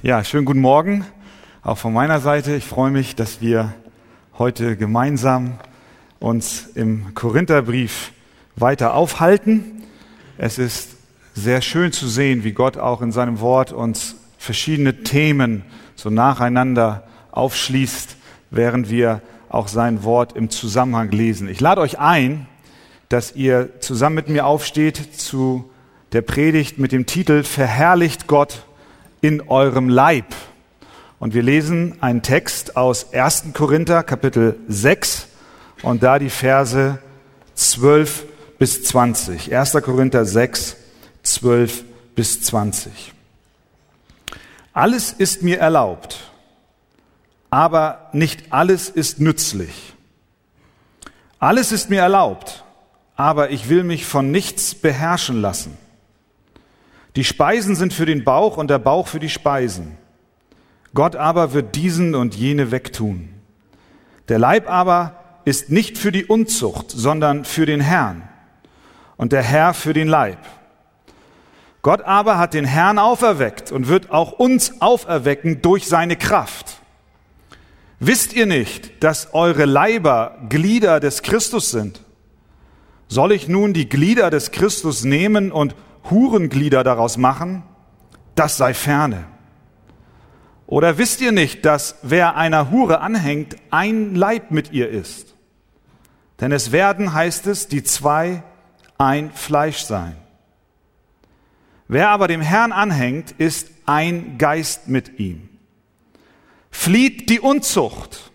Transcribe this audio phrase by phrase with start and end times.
[0.00, 1.04] Ja, schönen guten Morgen,
[1.64, 2.54] auch von meiner Seite.
[2.54, 3.74] Ich freue mich, dass wir
[4.38, 5.58] heute gemeinsam
[6.20, 8.12] uns im Korintherbrief
[8.54, 9.82] weiter aufhalten.
[10.36, 10.90] Es ist
[11.34, 15.64] sehr schön zu sehen, wie Gott auch in seinem Wort uns verschiedene Themen
[15.96, 17.02] so nacheinander
[17.32, 18.14] aufschließt,
[18.52, 21.48] während wir auch sein Wort im Zusammenhang lesen.
[21.48, 22.46] Ich lade euch ein,
[23.08, 25.68] dass ihr zusammen mit mir aufsteht zu
[26.12, 28.62] der Predigt mit dem Titel Verherrlicht Gott
[29.20, 30.34] in eurem Leib.
[31.18, 33.46] Und wir lesen einen Text aus 1.
[33.52, 35.28] Korinther Kapitel 6
[35.82, 36.98] und da die Verse
[37.54, 38.24] 12
[38.58, 39.54] bis 20.
[39.54, 39.72] 1.
[39.82, 40.76] Korinther 6,
[41.22, 41.84] 12
[42.14, 43.12] bis 20.
[44.72, 46.30] Alles ist mir erlaubt,
[47.50, 49.94] aber nicht alles ist nützlich.
[51.40, 52.64] Alles ist mir erlaubt,
[53.16, 55.76] aber ich will mich von nichts beherrschen lassen.
[57.16, 59.96] Die Speisen sind für den Bauch und der Bauch für die Speisen.
[60.94, 63.30] Gott aber wird diesen und jene wegtun.
[64.28, 68.28] Der Leib aber ist nicht für die Unzucht, sondern für den Herrn
[69.16, 70.38] und der Herr für den Leib.
[71.82, 76.80] Gott aber hat den Herrn auferweckt und wird auch uns auferwecken durch seine Kraft.
[78.00, 82.00] Wisst ihr nicht, dass eure Leiber Glieder des Christus sind?
[83.08, 85.74] Soll ich nun die Glieder des Christus nehmen und
[86.10, 87.62] Hurenglieder daraus machen,
[88.34, 89.24] das sei ferne.
[90.66, 95.34] Oder wisst ihr nicht, dass wer einer Hure anhängt, ein Leib mit ihr ist?
[96.40, 98.42] Denn es werden, heißt es, die zwei
[98.98, 100.16] ein Fleisch sein.
[101.88, 105.48] Wer aber dem Herrn anhängt, ist ein Geist mit ihm.
[106.70, 108.30] Flieht die Unzucht.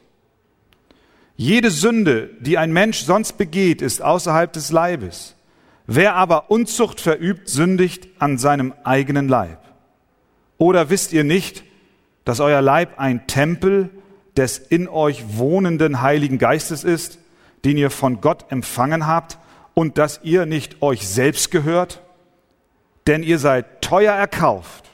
[1.35, 5.35] Jede Sünde, die ein Mensch sonst begeht, ist außerhalb des Leibes.
[5.85, 9.59] Wer aber Unzucht verübt, sündigt an seinem eigenen Leib.
[10.57, 11.63] Oder wisst ihr nicht,
[12.25, 13.89] dass euer Leib ein Tempel
[14.37, 17.19] des in euch wohnenden Heiligen Geistes ist,
[17.65, 19.37] den ihr von Gott empfangen habt
[19.73, 22.01] und dass ihr nicht euch selbst gehört?
[23.07, 24.89] Denn ihr seid teuer erkauft.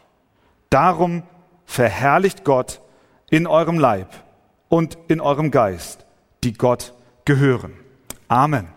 [0.72, 1.24] Darum
[1.66, 2.82] verherrlicht Gott
[3.30, 4.08] in eurem Leib
[4.70, 6.06] und in eurem Geist,
[6.44, 6.94] die Gott
[7.26, 7.74] gehören.
[8.28, 8.68] Amen.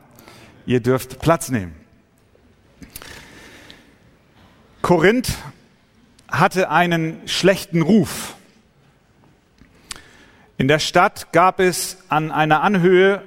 [0.66, 1.81] Ihr dürft Platz nehmen.
[4.82, 5.38] Korinth
[6.28, 8.34] hatte einen schlechten Ruf.
[10.58, 13.22] In der Stadt gab es an einer Anhöhe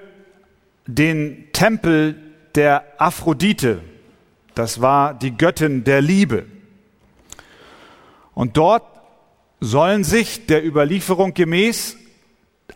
[0.86, 2.22] den Tempel
[2.56, 3.80] der Aphrodite.
[4.54, 6.46] Das war die Göttin der Liebe.
[8.34, 8.84] Und dort
[9.62, 11.96] sollen sich der Überlieferung gemäß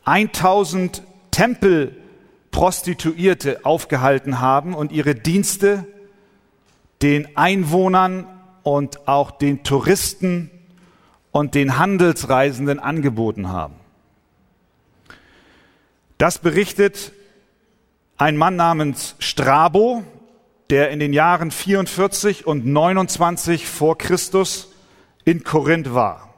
[0.06, 5.86] 1000 Tempelprostituierte aufgehalten haben und ihre Dienste
[7.02, 10.52] den Einwohnern und auch den Touristen
[11.32, 13.76] und den Handelsreisenden angeboten haben.
[16.18, 17.14] Das berichtet
[18.18, 20.04] ein Mann namens Strabo,
[20.70, 24.74] der in den Jahren 44 und 29 vor Christus
[25.24, 26.34] in Korinth war.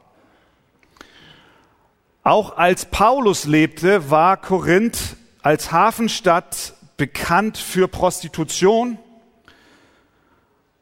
[2.23, 8.99] Auch als Paulus lebte, war Korinth als Hafenstadt bekannt für Prostitution.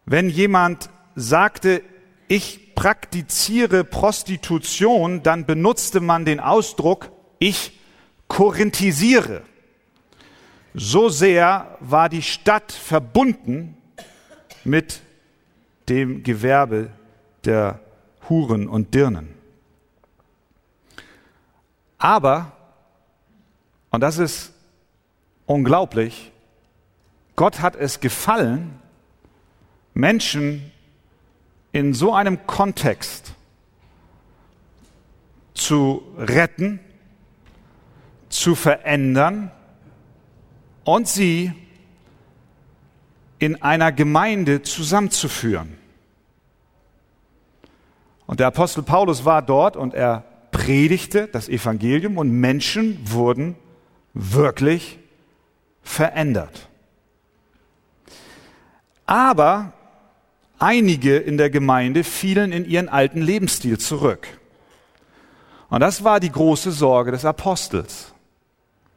[0.06, 1.84] Wenn jemand sagte,
[2.28, 7.80] ich praktiziere Prostitution, dann benutzte man den Ausdruck, ich
[8.28, 9.42] korinthisiere.
[10.74, 13.76] So sehr war die Stadt verbunden
[14.64, 15.02] mit
[15.90, 16.92] dem Gewerbe
[17.44, 17.80] der
[18.30, 19.34] Huren und Dirnen.
[21.98, 22.54] Aber,
[23.90, 24.54] und das ist
[25.46, 26.32] unglaublich,
[27.36, 28.80] Gott hat es gefallen,
[29.94, 30.72] Menschen
[31.72, 33.34] in so einem Kontext
[35.54, 36.80] zu retten,
[38.30, 39.52] zu verändern
[40.84, 41.54] und sie
[43.40, 45.78] in einer Gemeinde zusammenzuführen.
[48.26, 53.56] Und der Apostel Paulus war dort und er predigte das Evangelium und Menschen wurden
[54.14, 55.00] wirklich
[55.82, 56.70] verändert.
[59.06, 59.74] Aber
[60.60, 64.28] Einige in der Gemeinde fielen in ihren alten Lebensstil zurück.
[65.70, 68.14] Und das war die große Sorge des Apostels.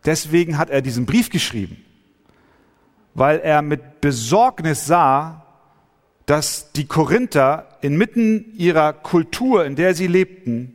[0.04, 1.76] Deswegen hat er diesen Brief geschrieben,
[3.14, 5.46] weil er mit Besorgnis sah,
[6.26, 10.74] dass die Korinther inmitten ihrer Kultur, in der sie lebten,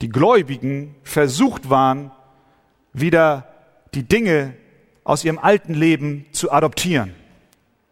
[0.00, 2.12] die Gläubigen versucht waren,
[2.94, 3.46] wieder
[3.92, 4.54] die Dinge
[5.04, 7.14] aus ihrem alten Leben zu adoptieren.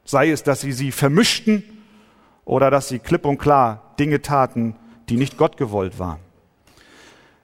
[0.05, 1.65] Sei es, dass sie sie vermischten
[2.47, 4.77] oder dass sie klipp und klar Dinge taten,
[5.11, 6.21] die nicht Gott gewollt waren.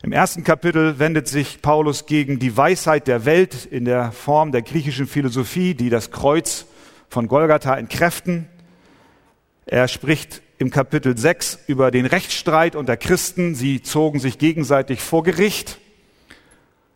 [0.02, 4.62] Im ersten Kapitel wendet sich Paulus gegen die Weisheit der Welt in der Form der
[4.62, 6.66] griechischen Philosophie, die das Kreuz
[7.08, 8.48] von Golgatha entkräften.
[9.66, 13.54] Er spricht im Kapitel 6 über den Rechtsstreit unter Christen.
[13.54, 15.78] Sie zogen sich gegenseitig vor Gericht,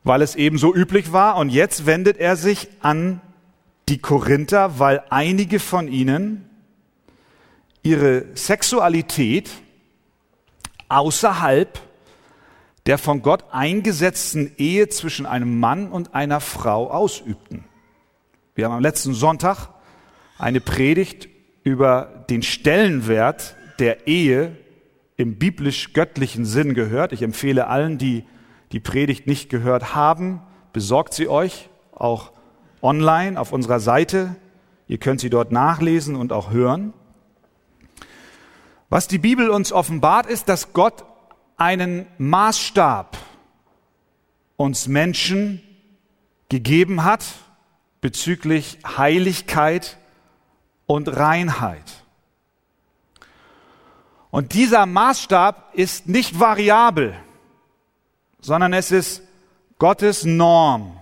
[0.02, 1.36] weil es eben so üblich war.
[1.36, 3.20] Und jetzt wendet er sich an
[3.88, 6.48] die Korinther, weil einige von ihnen
[7.86, 9.48] ihre Sexualität
[10.88, 11.80] außerhalb
[12.86, 17.64] der von Gott eingesetzten Ehe zwischen einem Mann und einer Frau ausübten.
[18.56, 19.68] Wir haben am letzten Sonntag
[20.36, 21.28] eine Predigt
[21.62, 24.56] über den Stellenwert der Ehe
[25.16, 27.12] im biblisch-göttlichen Sinn gehört.
[27.12, 28.24] Ich empfehle allen, die
[28.72, 30.42] die Predigt nicht gehört haben,
[30.72, 32.32] besorgt sie euch auch
[32.82, 34.34] online auf unserer Seite.
[34.88, 36.92] Ihr könnt sie dort nachlesen und auch hören.
[38.88, 41.04] Was die Bibel uns offenbart, ist, dass Gott
[41.56, 43.16] einen Maßstab
[44.56, 45.62] uns Menschen
[46.48, 47.24] gegeben hat
[48.00, 49.98] bezüglich Heiligkeit
[50.86, 52.04] und Reinheit.
[54.30, 57.16] Und dieser Maßstab ist nicht variabel,
[58.38, 59.22] sondern es ist
[59.78, 60.96] Gottes Norm,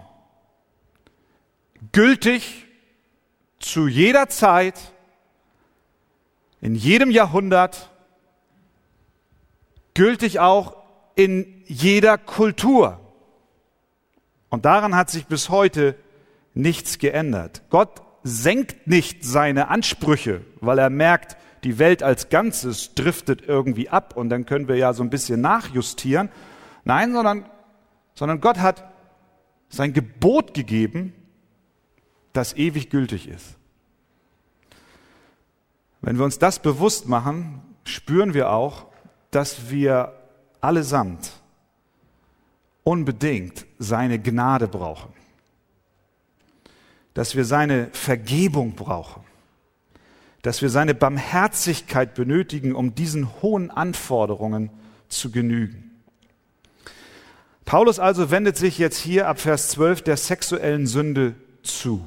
[1.93, 2.67] gültig
[3.59, 4.94] zu jeder Zeit,
[6.65, 7.91] in jedem Jahrhundert
[9.93, 10.77] gültig auch
[11.15, 13.01] in jeder Kultur.
[14.49, 15.95] Und daran hat sich bis heute
[16.55, 17.61] nichts geändert.
[17.69, 24.17] Gott senkt nicht seine Ansprüche, weil er merkt, die Welt als Ganzes driftet irgendwie ab
[24.17, 26.31] und dann können wir ja so ein bisschen nachjustieren.
[26.85, 27.45] Nein, sondern,
[28.15, 28.91] sondern Gott hat
[29.69, 31.13] sein Gebot gegeben,
[32.33, 33.59] das ewig gültig ist.
[36.05, 38.89] Wenn wir uns das bewusst machen, spüren wir auch,
[39.31, 40.13] dass wir
[40.61, 41.33] allesamt
[42.83, 45.15] unbedingt seine Gnade brauchen,
[47.15, 49.25] dass wir seine Vergebung brauchen,
[50.43, 54.69] dass wir seine Barmherzigkeit benötigen, um diesen hohen Anforderungen
[55.09, 56.03] zu genügen.
[57.65, 62.05] Paulus also wendet sich jetzt hier ab Vers 12 der sexuellen Sünde zu.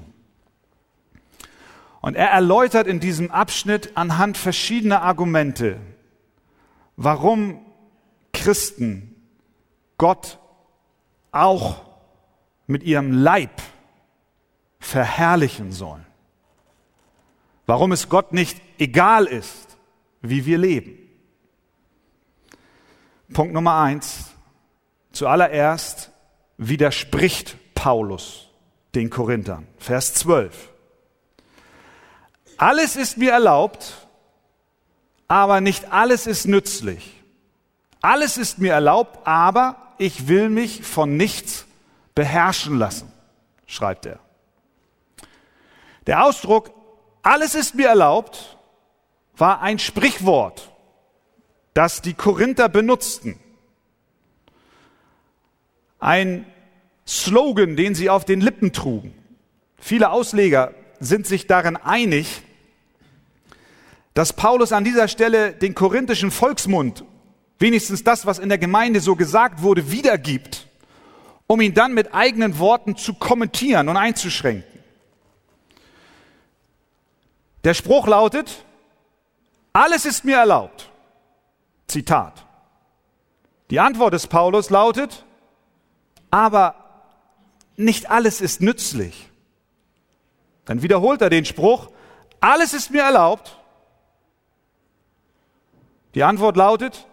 [2.08, 5.78] Und er erläutert in diesem Abschnitt anhand verschiedener Argumente,
[6.96, 7.60] warum
[8.32, 9.14] Christen
[9.98, 10.40] Gott
[11.34, 11.84] auch
[12.66, 13.52] mit ihrem Leib
[14.80, 16.06] verherrlichen sollen.
[17.66, 19.78] Warum es Gott nicht egal ist,
[20.22, 20.98] wie wir leben.
[23.34, 24.32] Punkt Nummer eins.
[25.12, 26.14] Zuallererst
[26.56, 28.48] widerspricht Paulus
[28.96, 29.68] den Korinthern.
[29.78, 30.77] Vers 12.
[32.58, 34.08] Alles ist mir erlaubt,
[35.28, 37.24] aber nicht alles ist nützlich.
[38.02, 41.66] Alles ist mir erlaubt, aber ich will mich von nichts
[42.16, 43.12] beherrschen lassen,
[43.66, 44.20] schreibt er.
[46.08, 46.72] Der Ausdruck,
[47.22, 48.58] alles ist mir erlaubt,
[49.36, 50.72] war ein Sprichwort,
[51.74, 53.40] das die Korinther benutzten.
[56.00, 56.46] Ein
[57.06, 59.14] Slogan, den sie auf den Lippen trugen.
[59.78, 62.44] Viele Ausleger sind sich darin einig,
[64.18, 67.04] dass Paulus an dieser Stelle den korinthischen Volksmund,
[67.60, 70.66] wenigstens das, was in der Gemeinde so gesagt wurde, wiedergibt,
[71.46, 74.80] um ihn dann mit eigenen Worten zu kommentieren und einzuschränken.
[77.64, 78.66] Der Spruch lautet,
[79.72, 80.90] alles ist mir erlaubt.
[81.86, 82.44] Zitat.
[83.70, 85.26] Die Antwort des Paulus lautet,
[86.32, 86.74] aber
[87.76, 89.30] nicht alles ist nützlich.
[90.66, 91.92] Dann wiederholt er den Spruch,
[92.40, 93.57] alles ist mir erlaubt,
[96.18, 97.06] die Antwort lautet,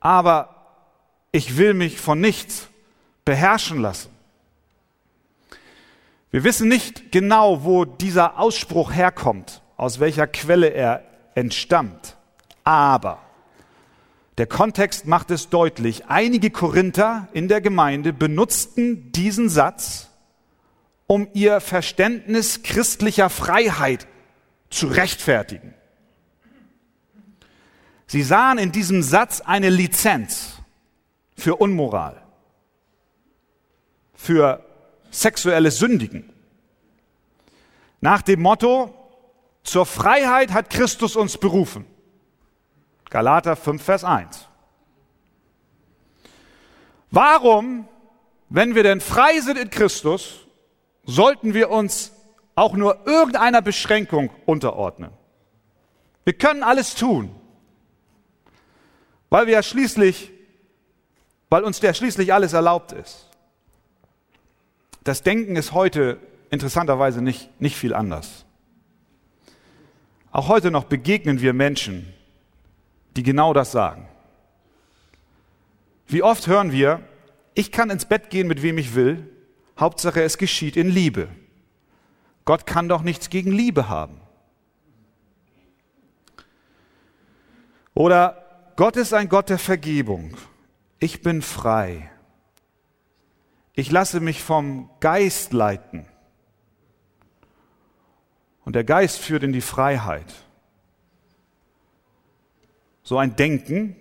[0.00, 0.88] aber
[1.30, 2.68] ich will mich von nichts
[3.26, 4.08] beherrschen lassen.
[6.30, 11.04] Wir wissen nicht genau, wo dieser Ausspruch herkommt, aus welcher Quelle er
[11.34, 12.16] entstammt.
[12.64, 13.18] Aber
[14.38, 16.06] der Kontext macht es deutlich.
[16.06, 20.08] Einige Korinther in der Gemeinde benutzten diesen Satz,
[21.06, 24.06] um ihr Verständnis christlicher Freiheit
[24.70, 25.75] zu rechtfertigen.
[28.06, 30.54] Sie sahen in diesem Satz eine Lizenz
[31.36, 32.22] für Unmoral,
[34.14, 34.64] für
[35.10, 36.32] sexuelles Sündigen.
[38.00, 38.94] Nach dem Motto,
[39.64, 41.84] zur Freiheit hat Christus uns berufen.
[43.10, 44.48] Galater 5, Vers 1.
[47.10, 47.88] Warum,
[48.48, 50.46] wenn wir denn frei sind in Christus,
[51.04, 52.12] sollten wir uns
[52.54, 55.10] auch nur irgendeiner Beschränkung unterordnen?
[56.24, 57.34] Wir können alles tun.
[59.30, 60.30] Weil wir ja schließlich,
[61.48, 63.28] weil uns ja schließlich alles erlaubt ist.
[65.04, 66.18] Das Denken ist heute
[66.50, 68.44] interessanterweise nicht, nicht viel anders.
[70.32, 72.12] Auch heute noch begegnen wir Menschen,
[73.16, 74.08] die genau das sagen.
[76.06, 77.00] Wie oft hören wir,
[77.54, 79.30] ich kann ins Bett gehen, mit wem ich will,
[79.78, 81.28] Hauptsache es geschieht in Liebe.
[82.44, 84.20] Gott kann doch nichts gegen Liebe haben.
[87.94, 88.45] Oder
[88.76, 90.36] Gott ist ein Gott der Vergebung.
[90.98, 92.10] Ich bin frei.
[93.72, 96.06] Ich lasse mich vom Geist leiten.
[98.66, 100.34] Und der Geist führt in die Freiheit.
[103.02, 103.96] So ein Denken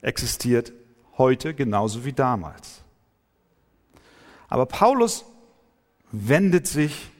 [0.00, 0.72] existiert
[1.18, 2.82] heute genauso wie damals.
[4.48, 5.26] Aber Paulus
[6.12, 7.10] wendet sich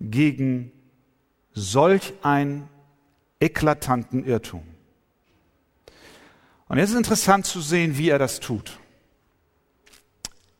[0.00, 0.70] gegen
[1.52, 2.68] solch einen
[3.40, 4.73] eklatanten Irrtum.
[6.68, 8.78] Und jetzt ist interessant zu sehen, wie er das tut.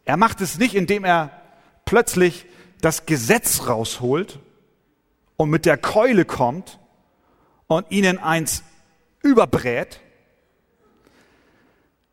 [0.05, 1.31] Er macht es nicht, indem er
[1.85, 2.47] plötzlich
[2.81, 4.39] das Gesetz rausholt
[5.37, 6.79] und mit der Keule kommt
[7.67, 8.63] und ihnen eins
[9.23, 10.01] überbrät,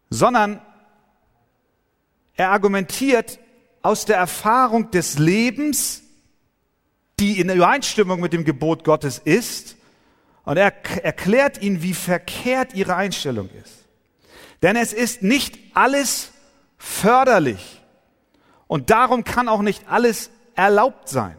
[0.10, 0.62] sondern
[2.36, 3.40] er argumentiert
[3.82, 6.04] aus der Erfahrung des Lebens,
[7.20, 9.76] die in Übereinstimmung mit dem Gebot Gottes ist,
[10.44, 13.81] und er erklärt ihnen, wie verkehrt ihre Einstellung ist.
[14.62, 16.32] Denn es ist nicht alles
[16.78, 17.82] förderlich
[18.68, 21.38] und darum kann auch nicht alles erlaubt sein.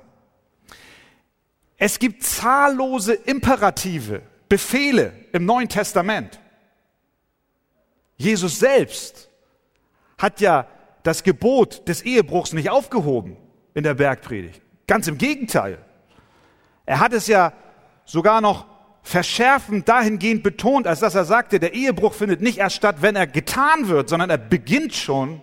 [1.79, 6.39] Es gibt zahllose Imperative, Befehle im Neuen Testament.
[8.17, 9.29] Jesus selbst
[10.19, 10.69] hat ja
[11.03, 13.37] das Gebot des Ehebruchs nicht aufgehoben
[13.75, 14.63] in der Bergpredigt.
[14.87, 15.79] Ganz im Gegenteil.
[16.87, 17.53] Er hat es ja
[18.05, 18.67] sogar noch
[19.03, 23.27] verschärfend dahingehend betont, als dass er sagte, der Ehebruch findet nicht erst statt, wenn er
[23.27, 25.43] getan wird, sondern er beginnt schon,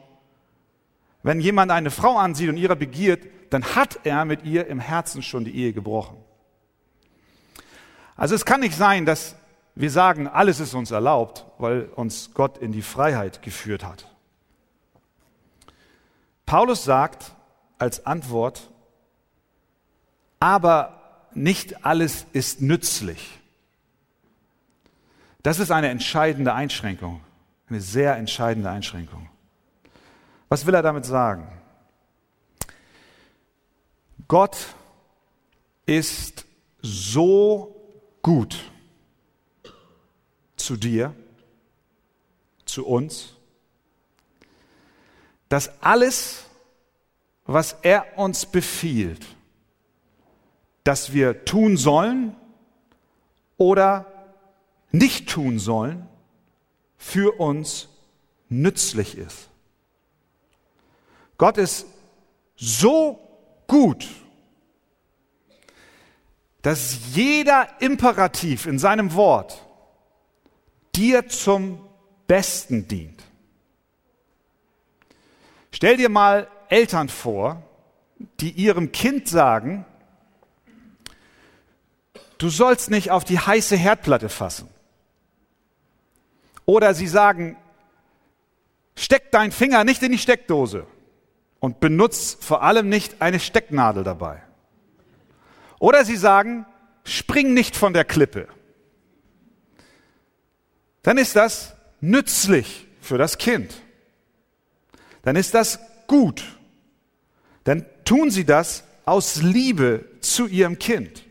[1.24, 5.22] wenn jemand eine Frau ansieht und ihrer begiert, dann hat er mit ihr im Herzen
[5.22, 6.18] schon die Ehe gebrochen.
[8.16, 9.36] Also es kann nicht sein, dass
[9.76, 14.06] wir sagen, alles ist uns erlaubt, weil uns Gott in die Freiheit geführt hat.
[16.46, 17.32] Paulus sagt
[17.78, 18.72] als Antwort,
[20.40, 23.39] aber nicht alles ist nützlich.
[25.42, 27.22] Das ist eine entscheidende Einschränkung,
[27.70, 29.30] eine sehr entscheidende Einschränkung.
[30.50, 31.48] Was will er damit sagen?
[34.28, 34.58] Gott
[35.86, 36.46] ist
[36.82, 37.76] so
[38.22, 38.58] gut
[40.56, 41.16] zu dir,
[42.66, 43.34] zu uns,
[45.48, 46.46] dass alles,
[47.46, 49.26] was er uns befiehlt,
[50.84, 52.36] dass wir tun sollen
[53.58, 54.19] oder
[54.92, 56.08] nicht tun sollen,
[56.98, 57.90] für uns
[58.50, 59.50] nützlich ist.
[61.38, 61.86] Gott ist
[62.56, 63.20] so
[63.68, 64.08] gut,
[66.62, 69.66] dass jeder Imperativ in seinem Wort
[70.96, 71.80] dir zum
[72.28, 73.24] Besten dient.
[75.72, 77.64] Stell dir mal Eltern vor,
[78.42, 79.86] die ihrem Kind sagen,
[82.38, 84.68] du sollst nicht auf die heiße Herdplatte fassen.
[86.70, 87.58] Oder sie sagen,
[88.96, 90.86] steck deinen Finger nicht in die Steckdose
[91.60, 94.44] und benutz vor allem nicht eine Stecknadel dabei.
[95.80, 96.68] Oder sie sagen,
[97.04, 98.48] spring nicht von der Klippe.
[101.02, 103.74] Dann ist das nützlich für das Kind.
[105.24, 106.44] Dann ist das gut.
[107.64, 111.24] Dann tun sie das aus Liebe zu ihrem Kind.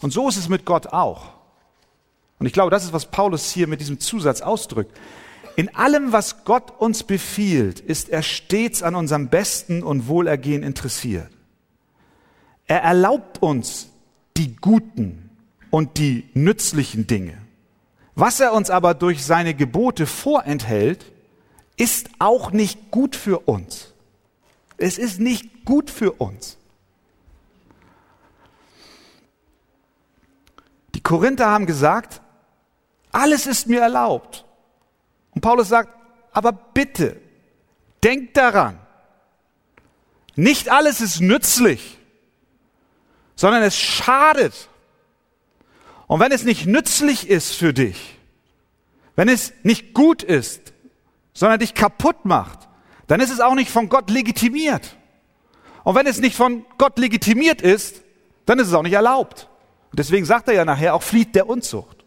[0.00, 1.31] Und so ist es mit Gott auch.
[2.42, 4.98] Und ich glaube, das ist, was Paulus hier mit diesem Zusatz ausdrückt.
[5.54, 11.30] In allem, was Gott uns befiehlt, ist er stets an unserem Besten und Wohlergehen interessiert.
[12.66, 13.90] Er erlaubt uns
[14.36, 15.30] die guten
[15.70, 17.38] und die nützlichen Dinge.
[18.16, 21.12] Was er uns aber durch seine Gebote vorenthält,
[21.76, 23.94] ist auch nicht gut für uns.
[24.78, 26.58] Es ist nicht gut für uns.
[30.96, 32.20] Die Korinther haben gesagt,
[33.12, 34.44] alles ist mir erlaubt.
[35.30, 35.90] Und Paulus sagt,
[36.32, 37.20] aber bitte,
[38.02, 38.78] denkt daran,
[40.34, 41.98] nicht alles ist nützlich,
[43.36, 44.68] sondern es schadet.
[46.06, 48.18] Und wenn es nicht nützlich ist für dich,
[49.14, 50.72] wenn es nicht gut ist,
[51.34, 52.68] sondern dich kaputt macht,
[53.06, 54.96] dann ist es auch nicht von Gott legitimiert.
[55.84, 58.02] Und wenn es nicht von Gott legitimiert ist,
[58.46, 59.48] dann ist es auch nicht erlaubt.
[59.90, 62.01] Und deswegen sagt er ja nachher auch, flieht der Unzucht.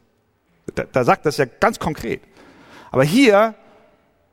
[0.73, 2.21] Da, da sagt das ja ganz konkret.
[2.91, 3.55] Aber hier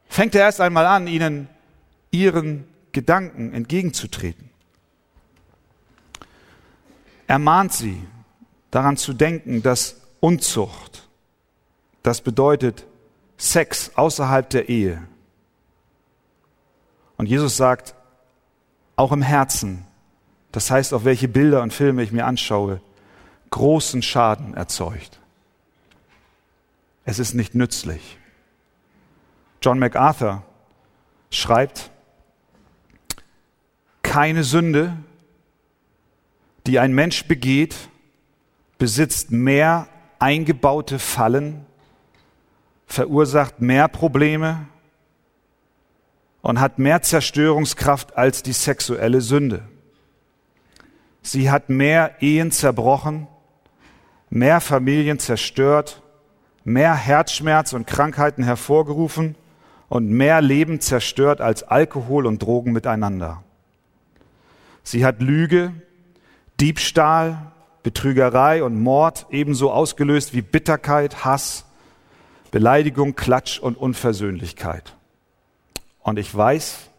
[0.09, 1.49] fängt er erst einmal an, ihnen
[2.11, 4.51] ihren Gedanken entgegenzutreten.
[7.27, 8.03] Er mahnt sie
[8.71, 11.09] daran zu denken, dass Unzucht,
[12.03, 12.87] das bedeutet
[13.39, 15.03] Sex außerhalb der Ehe.
[17.17, 17.95] Und Jesus sagt,
[18.97, 19.87] auch im Herzen,
[20.53, 22.81] das heißt, auf welche Bilder und Filme ich mir anschaue,
[23.51, 25.22] großen Schaden erzeugt.
[27.05, 28.19] Es ist nicht nützlich.
[29.61, 30.43] John MacArthur
[31.31, 31.91] schreibt,
[34.03, 34.97] keine Sünde,
[36.67, 37.77] die ein Mensch begeht,
[38.79, 41.65] besitzt mehr eingebaute Fallen,
[42.87, 44.67] verursacht mehr Probleme
[46.43, 49.63] und hat mehr Zerstörungskraft als die sexuelle Sünde.
[51.23, 53.29] Sie hat mehr Ehen zerbrochen,
[54.29, 56.02] mehr Familien zerstört,
[56.65, 59.35] mehr Herzschmerz und Krankheiten hervorgerufen
[59.89, 63.43] und mehr Leben zerstört als Alkohol und Drogen miteinander.
[64.83, 65.73] Sie hat Lüge,
[66.61, 67.53] Diebstahl,
[67.83, 71.65] Betrügerei und Mord ebenso ausgelöst wie Bitterkeit, Hass,
[72.51, 74.95] Beleidigung, Klatsch und Unversöhnlichkeit.
[76.01, 76.91] Und ich weiß,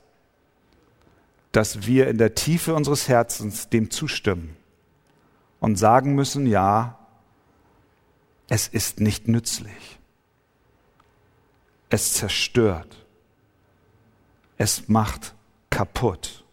[1.52, 4.56] dass wir in der Tiefe unseres Herzens dem zustimmen
[5.60, 6.98] und sagen müssen, ja,
[8.50, 10.00] es ist nicht nützlich.
[11.90, 13.06] Es zerstört.
[14.58, 15.34] Es macht
[15.70, 16.44] kaputt.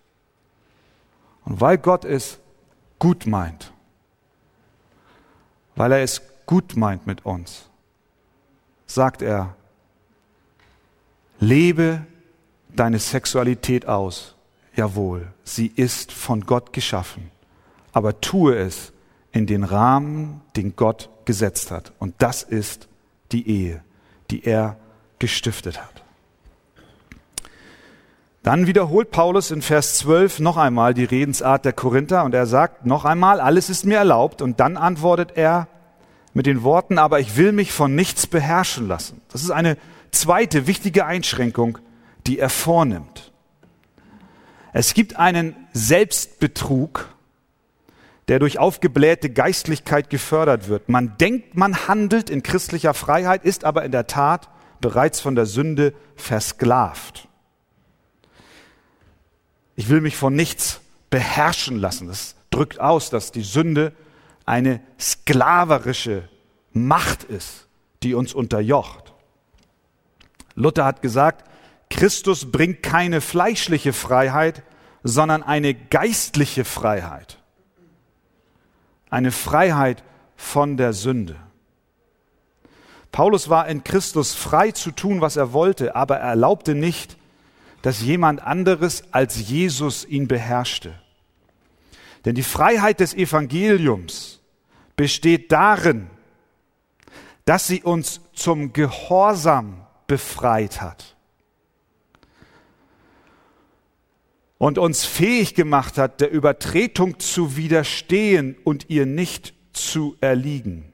[1.44, 2.38] Und weil Gott es
[2.98, 3.72] gut meint,
[5.74, 7.68] weil er es gut meint mit uns,
[8.86, 9.56] sagt er,
[11.38, 12.06] lebe
[12.68, 14.36] deine Sexualität aus.
[14.76, 17.30] Jawohl, sie ist von Gott geschaffen,
[17.92, 18.92] aber tue es
[19.32, 21.92] in den Rahmen, den Gott gesetzt hat.
[21.98, 22.88] Und das ist
[23.32, 23.82] die Ehe,
[24.30, 24.76] die er
[25.18, 26.02] gestiftet hat.
[28.42, 32.86] Dann wiederholt Paulus in Vers 12 noch einmal die Redensart der Korinther und er sagt
[32.86, 35.68] noch einmal, alles ist mir erlaubt und dann antwortet er
[36.32, 39.20] mit den Worten, aber ich will mich von nichts beherrschen lassen.
[39.30, 39.76] Das ist eine
[40.10, 41.78] zweite wichtige Einschränkung,
[42.26, 43.30] die er vornimmt.
[44.72, 47.08] Es gibt einen Selbstbetrug,
[48.30, 50.88] der durch aufgeblähte Geistlichkeit gefördert wird.
[50.88, 54.48] Man denkt, man handelt in christlicher Freiheit, ist aber in der Tat
[54.80, 57.26] bereits von der Sünde versklavt.
[59.74, 62.06] Ich will mich von nichts beherrschen lassen.
[62.06, 63.92] Das drückt aus, dass die Sünde
[64.46, 66.28] eine sklaverische
[66.72, 67.66] Macht ist,
[68.04, 69.12] die uns unterjocht.
[70.54, 71.50] Luther hat gesagt,
[71.90, 74.62] Christus bringt keine fleischliche Freiheit,
[75.02, 77.39] sondern eine geistliche Freiheit.
[79.10, 80.02] Eine Freiheit
[80.36, 81.36] von der Sünde.
[83.12, 87.16] Paulus war in Christus frei zu tun, was er wollte, aber er erlaubte nicht,
[87.82, 90.94] dass jemand anderes als Jesus ihn beherrschte.
[92.24, 94.40] Denn die Freiheit des Evangeliums
[94.96, 96.08] besteht darin,
[97.46, 101.16] dass sie uns zum Gehorsam befreit hat
[104.60, 110.92] und uns fähig gemacht hat, der Übertretung zu widerstehen und ihr nicht zu erliegen.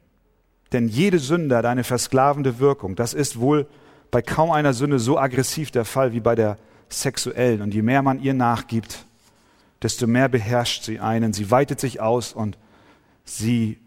[0.73, 2.95] Denn jede Sünde hat eine versklavende Wirkung.
[2.95, 3.67] Das ist wohl
[4.13, 7.61] bei kaum einer Sünde so aggressiv der Fall wie bei der sexuellen.
[7.61, 9.05] Und je mehr man ihr nachgibt,
[9.83, 11.33] desto mehr beherrscht sie einen.
[11.33, 12.57] Sie weitet sich aus und
[13.25, 13.81] sie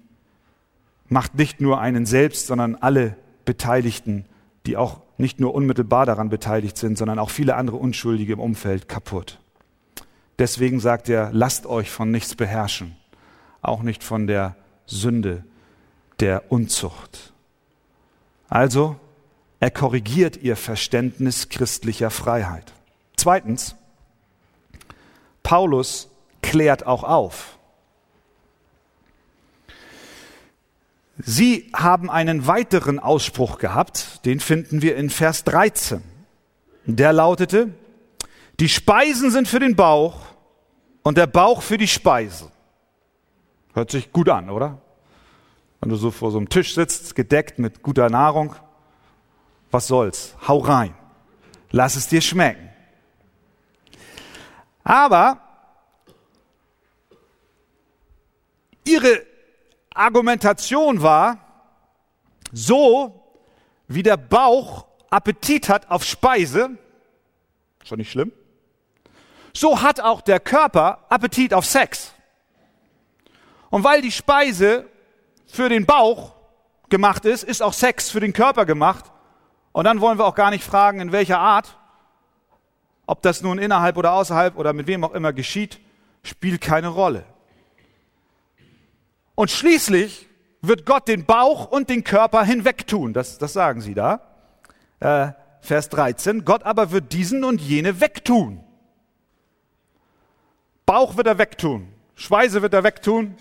[1.08, 3.16] macht nicht nur einen selbst, sondern alle
[3.46, 4.26] Beteiligten,
[4.66, 8.90] die auch nicht nur unmittelbar daran beteiligt sind, sondern auch viele andere Unschuldige im Umfeld
[8.90, 9.40] kaputt.
[10.40, 12.96] Deswegen sagt er, lasst euch von nichts beherrschen,
[13.62, 15.44] auch nicht von der Sünde
[16.22, 17.34] der Unzucht.
[18.48, 18.96] Also,
[19.60, 22.74] er korrigiert ihr Verständnis christlicher Freiheit.
[23.18, 23.76] Zweitens,
[25.44, 26.10] Paulus
[26.42, 27.58] klärt auch auf.
[31.18, 36.02] Sie haben einen weiteren Ausspruch gehabt, den finden wir in Vers 13.
[36.86, 37.74] Der lautete,
[38.62, 40.29] die Speisen sind für den Bauch
[41.10, 42.52] und der Bauch für die Speise.
[43.74, 44.80] Hört sich gut an, oder?
[45.82, 48.56] Wenn du so vor so einem Tisch sitzt, gedeckt mit guter Nahrung,
[49.72, 50.36] was soll's?
[50.48, 50.94] Hau rein.
[51.72, 52.70] Lass es dir schmecken.
[54.84, 55.42] Aber
[58.86, 59.26] ihre
[59.96, 61.40] Argumentation war,
[62.52, 63.20] so
[63.88, 66.78] wie der Bauch Appetit hat auf Speise,
[67.84, 68.32] schon nicht schlimm,
[69.54, 72.14] so hat auch der Körper Appetit auf Sex.
[73.70, 74.86] Und weil die Speise
[75.48, 76.34] für den Bauch
[76.90, 79.06] gemacht ist, ist auch Sex für den Körper gemacht.
[79.72, 81.78] Und dann wollen wir auch gar nicht fragen, in welcher Art,
[83.06, 85.80] ob das nun innerhalb oder außerhalb oder mit wem auch immer geschieht,
[86.24, 87.24] spielt keine Rolle.
[89.36, 90.28] Und schließlich
[90.62, 93.14] wird Gott den Bauch und den Körper hinwegtun.
[93.14, 94.22] Das, das sagen sie da.
[95.00, 95.32] Äh,
[95.62, 96.46] Vers 13.
[96.46, 98.64] Gott aber wird diesen und jene wegtun.
[100.90, 101.88] Bauch wird er wegtun.
[102.16, 103.36] Schweiße wird er wegtun.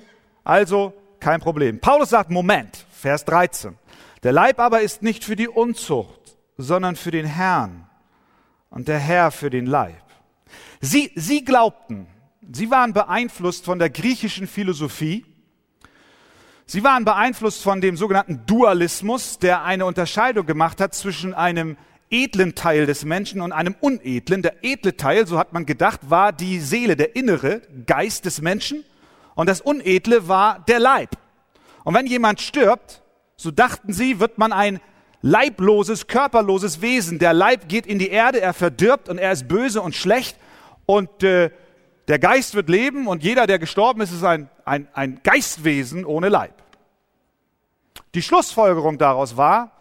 [0.45, 1.81] Also kein Problem.
[1.81, 3.79] Paulus sagt, Moment, Vers 13.
[4.23, 7.89] Der Leib aber ist nicht für die Unzucht, sondern für den Herrn
[8.69, 10.03] und der Herr für den Leib.
[10.83, 12.07] Sie, sie glaubten,
[12.53, 15.25] sie waren beeinflusst von der griechischen Philosophie.
[16.67, 21.79] Sie waren beeinflusst von dem sogenannten Dualismus, der eine Unterscheidung gemacht hat zwischen einem
[22.11, 24.43] edlen Teil des Menschen und einem unedlen.
[24.43, 28.85] Der edle Teil, so hat man gedacht, war die Seele, der innere Geist des Menschen
[29.35, 31.11] und das Unedle war der Leib.
[31.85, 33.03] Und wenn jemand stirbt,
[33.37, 34.81] so dachten sie, wird man ein
[35.23, 37.19] leibloses, körperloses Wesen.
[37.19, 40.37] Der Leib geht in die Erde, er verdirbt und er ist böse und schlecht
[40.87, 41.51] und äh,
[42.09, 46.31] der Geist wird leben und jeder, der gestorben ist, ist ein, ein, ein Geistwesen ohne
[46.31, 46.55] Leib.
[48.15, 49.78] Die Schlussfolgerung daraus war,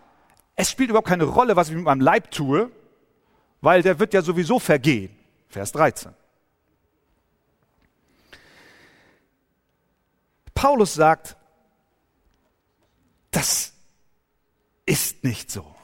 [0.58, 2.72] es spielt überhaupt keine Rolle, was ich mit meinem Leib tue,
[3.62, 5.16] weil der wird ja sowieso vergehen.
[5.48, 6.14] Vers 13.
[10.56, 11.38] Paulus sagt,
[13.30, 13.74] das
[14.88, 15.76] ist nicht so.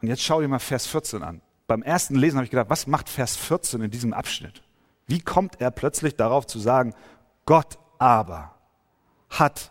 [0.00, 1.42] Und jetzt schau dir mal Vers 14 an.
[1.66, 4.62] Beim ersten Lesen habe ich gedacht, was macht Vers 14 in diesem Abschnitt?
[5.06, 6.94] Wie kommt er plötzlich darauf zu sagen,
[7.44, 8.54] Gott aber
[9.28, 9.70] hat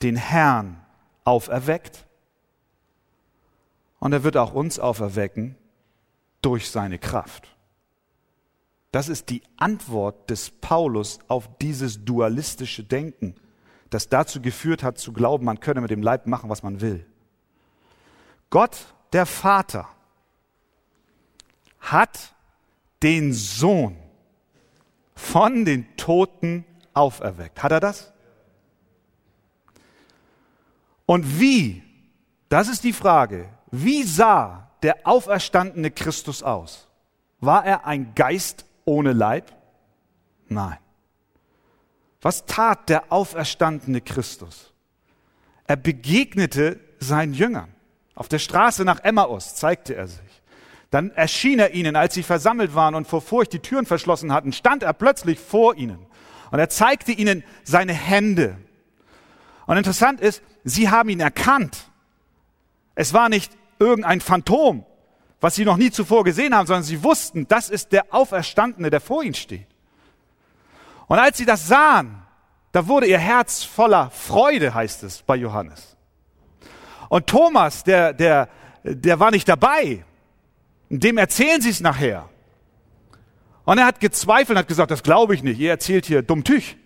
[0.00, 0.82] den Herrn
[1.24, 2.06] auferweckt
[4.00, 5.56] und er wird auch uns auferwecken
[6.42, 7.56] durch seine Kraft.
[8.90, 13.36] Das ist die Antwort des Paulus auf dieses dualistische Denken,
[13.90, 17.06] das dazu geführt hat zu glauben, man könne mit dem Leib machen, was man will.
[18.48, 19.88] Gott, der Vater,
[21.78, 22.34] hat
[23.02, 23.96] den Sohn
[25.14, 27.62] von den Toten auferweckt.
[27.62, 28.12] Hat er das?
[31.06, 31.82] Und wie?
[32.48, 33.48] Das ist die Frage.
[33.70, 36.88] Wie sah der auferstandene Christus aus?
[37.40, 39.52] War er ein Geist ohne Leib?
[40.48, 40.78] Nein.
[42.20, 44.72] Was tat der auferstandene Christus?
[45.66, 47.74] Er begegnete seinen Jüngern.
[48.14, 50.42] Auf der Straße nach Emmaus zeigte er sich.
[50.90, 54.52] Dann erschien er ihnen, als sie versammelt waren und vor Furcht die Türen verschlossen hatten,
[54.52, 56.04] stand er plötzlich vor ihnen.
[56.50, 58.58] Und er zeigte ihnen seine Hände.
[59.66, 61.84] Und interessant ist, sie haben ihn erkannt.
[62.96, 64.84] Es war nicht irgendein Phantom,
[65.40, 69.00] was sie noch nie zuvor gesehen haben, sondern sie wussten, das ist der Auferstandene, der
[69.00, 69.66] vor ihnen steht.
[71.08, 72.22] Und als sie das sahen,
[72.72, 75.96] da wurde ihr Herz voller Freude, heißt es bei Johannes.
[77.08, 78.48] Und Thomas, der, der,
[78.84, 80.04] der war nicht dabei.
[80.88, 82.28] Dem erzählen sie es nachher.
[83.64, 85.58] Und er hat gezweifelt und hat gesagt, das glaube ich nicht.
[85.58, 86.76] Ihr erzählt hier dummtüch.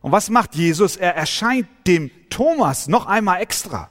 [0.00, 0.96] Und was macht Jesus?
[0.96, 3.89] Er erscheint dem Thomas noch einmal extra.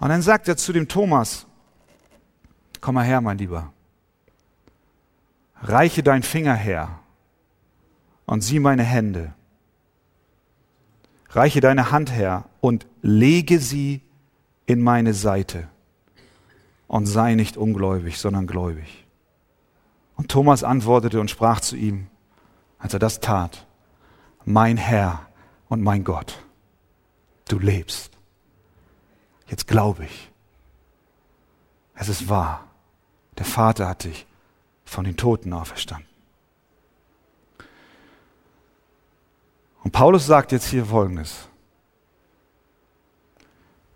[0.00, 1.46] Und dann sagt er zu dem Thomas,
[2.80, 3.72] komm mal her, mein Lieber,
[5.62, 6.98] reiche dein Finger her
[8.24, 9.34] und sieh meine Hände.
[11.28, 14.00] Reiche deine Hand her und lege sie
[14.66, 15.68] in meine Seite
[16.88, 19.06] und sei nicht ungläubig, sondern gläubig.
[20.16, 22.08] Und Thomas antwortete und sprach zu ihm,
[22.78, 23.66] als er das tat,
[24.44, 25.26] mein Herr
[25.68, 26.42] und mein Gott,
[27.48, 28.19] du lebst.
[29.50, 30.30] Jetzt glaube ich.
[31.94, 32.66] Es ist wahr.
[33.36, 34.26] Der Vater hat dich
[34.84, 36.08] von den Toten auferstanden.
[39.82, 41.48] Und Paulus sagt jetzt hier Folgendes.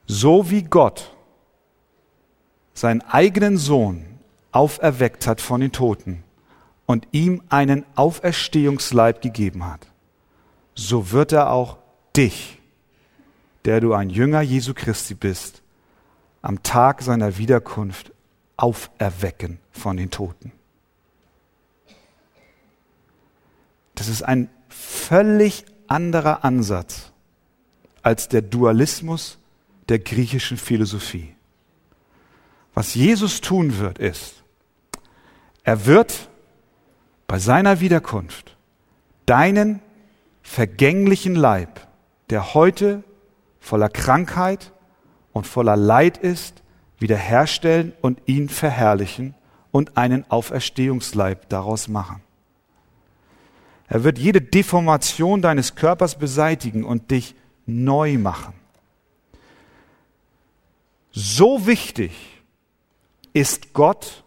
[0.06, 1.14] So wie Gott
[2.74, 4.18] seinen eigenen Sohn
[4.50, 6.24] auferweckt hat von den Toten
[6.86, 9.86] und ihm einen Auferstehungsleib gegeben hat,
[10.74, 11.78] so wird er auch
[12.16, 12.53] dich
[13.64, 15.62] der du ein Jünger Jesu Christi bist,
[16.42, 18.12] am Tag seiner Wiederkunft
[18.56, 20.52] auferwecken von den Toten.
[23.94, 27.12] Das ist ein völlig anderer Ansatz
[28.02, 29.38] als der Dualismus
[29.88, 31.34] der griechischen Philosophie.
[32.74, 34.42] Was Jesus tun wird, ist,
[35.62, 36.28] er wird
[37.26, 38.56] bei seiner Wiederkunft
[39.26, 39.80] deinen
[40.42, 41.86] vergänglichen Leib,
[42.28, 43.02] der heute
[43.64, 44.72] voller Krankheit
[45.32, 46.62] und voller Leid ist,
[46.98, 49.34] wiederherstellen und ihn verherrlichen
[49.72, 52.20] und einen Auferstehungsleib daraus machen.
[53.88, 57.34] Er wird jede Deformation deines Körpers beseitigen und dich
[57.66, 58.54] neu machen.
[61.10, 62.12] So wichtig
[63.32, 64.24] ist Gott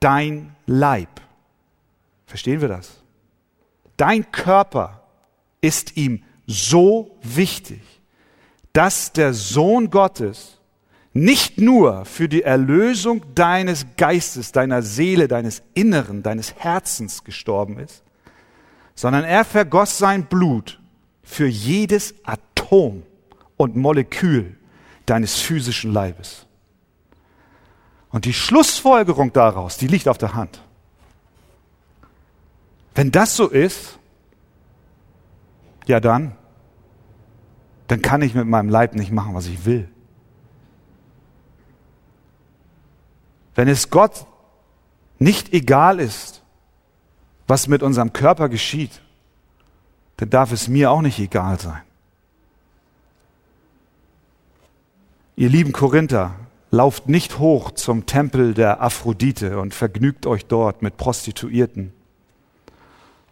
[0.00, 1.20] dein Leib.
[2.26, 3.02] Verstehen wir das?
[3.96, 5.02] Dein Körper
[5.60, 7.99] ist ihm so wichtig,
[8.72, 10.58] dass der Sohn Gottes
[11.12, 18.04] nicht nur für die Erlösung deines Geistes, deiner Seele, deines Inneren, deines Herzens gestorben ist,
[18.94, 20.80] sondern er vergoss sein Blut
[21.22, 23.02] für jedes Atom
[23.56, 24.56] und Molekül
[25.06, 26.46] deines physischen Leibes.
[28.10, 30.62] Und die Schlussfolgerung daraus, die liegt auf der Hand.
[32.94, 33.98] Wenn das so ist,
[35.86, 36.36] ja dann,
[37.90, 39.88] dann kann ich mit meinem Leib nicht machen, was ich will.
[43.56, 44.26] Wenn es Gott
[45.18, 46.44] nicht egal ist,
[47.48, 49.02] was mit unserem Körper geschieht,
[50.18, 51.82] dann darf es mir auch nicht egal sein.
[55.34, 56.36] Ihr lieben Korinther,
[56.70, 61.92] lauft nicht hoch zum Tempel der Aphrodite und vergnügt euch dort mit Prostituierten.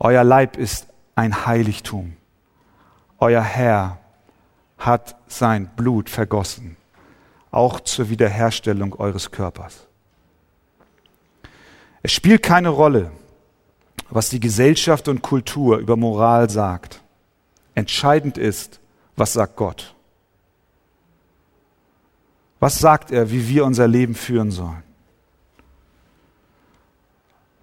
[0.00, 2.16] Euer Leib ist ein Heiligtum.
[3.20, 4.00] Euer Herr
[4.78, 6.76] hat sein Blut vergossen,
[7.50, 9.86] auch zur Wiederherstellung eures Körpers.
[12.02, 13.10] Es spielt keine Rolle,
[14.08, 17.02] was die Gesellschaft und Kultur über Moral sagt.
[17.74, 18.80] Entscheidend ist,
[19.16, 19.94] was sagt Gott.
[22.60, 24.82] Was sagt er, wie wir unser Leben führen sollen?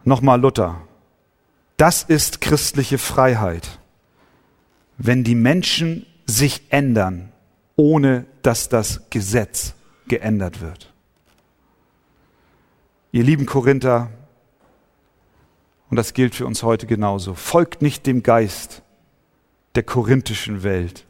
[0.03, 0.81] Nochmal Luther.
[1.77, 3.79] Das ist christliche Freiheit,
[4.97, 7.31] wenn die Menschen sich ändern,
[7.75, 9.73] ohne dass das Gesetz
[10.07, 10.93] geändert wird.
[13.11, 14.09] Ihr lieben Korinther,
[15.89, 18.81] und das gilt für uns heute genauso, folgt nicht dem Geist
[19.75, 21.05] der korinthischen Welt,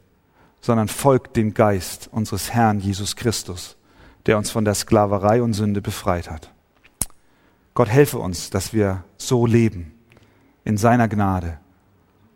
[0.60, 3.76] sondern folgt dem Geist unseres Herrn Jesus Christus,
[4.26, 6.52] der uns von der Sklaverei und Sünde befreit hat.
[7.74, 9.92] Gott helfe uns, dass wir so leben,
[10.64, 11.58] in seiner Gnade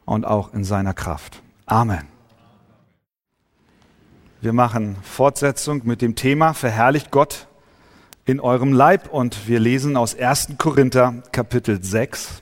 [0.04, 1.42] und auch in seiner Kraft.
[1.66, 2.19] Amen.
[4.42, 7.46] Wir machen Fortsetzung mit dem Thema Verherrlicht Gott
[8.24, 10.54] in eurem Leib und wir lesen aus 1.
[10.56, 12.40] Korinther Kapitel 6,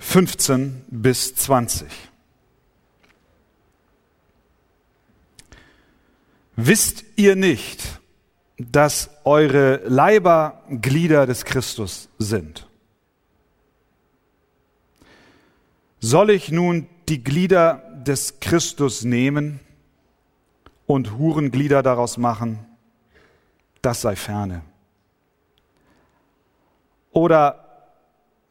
[0.00, 1.86] 15 bis 20.
[6.56, 8.00] Wisst ihr nicht,
[8.58, 12.66] dass eure Leiber Glieder des Christus sind?
[16.00, 19.60] Soll ich nun die Glieder des Christus nehmen
[20.86, 22.58] und Hurenglieder daraus machen?
[23.82, 24.62] Das sei ferne.
[27.12, 27.64] Oder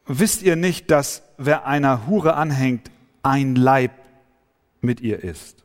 [0.06, 2.90] wisst ihr nicht, dass wer einer Hure anhängt,
[3.22, 3.92] ein Leib
[4.80, 5.64] mit ihr ist?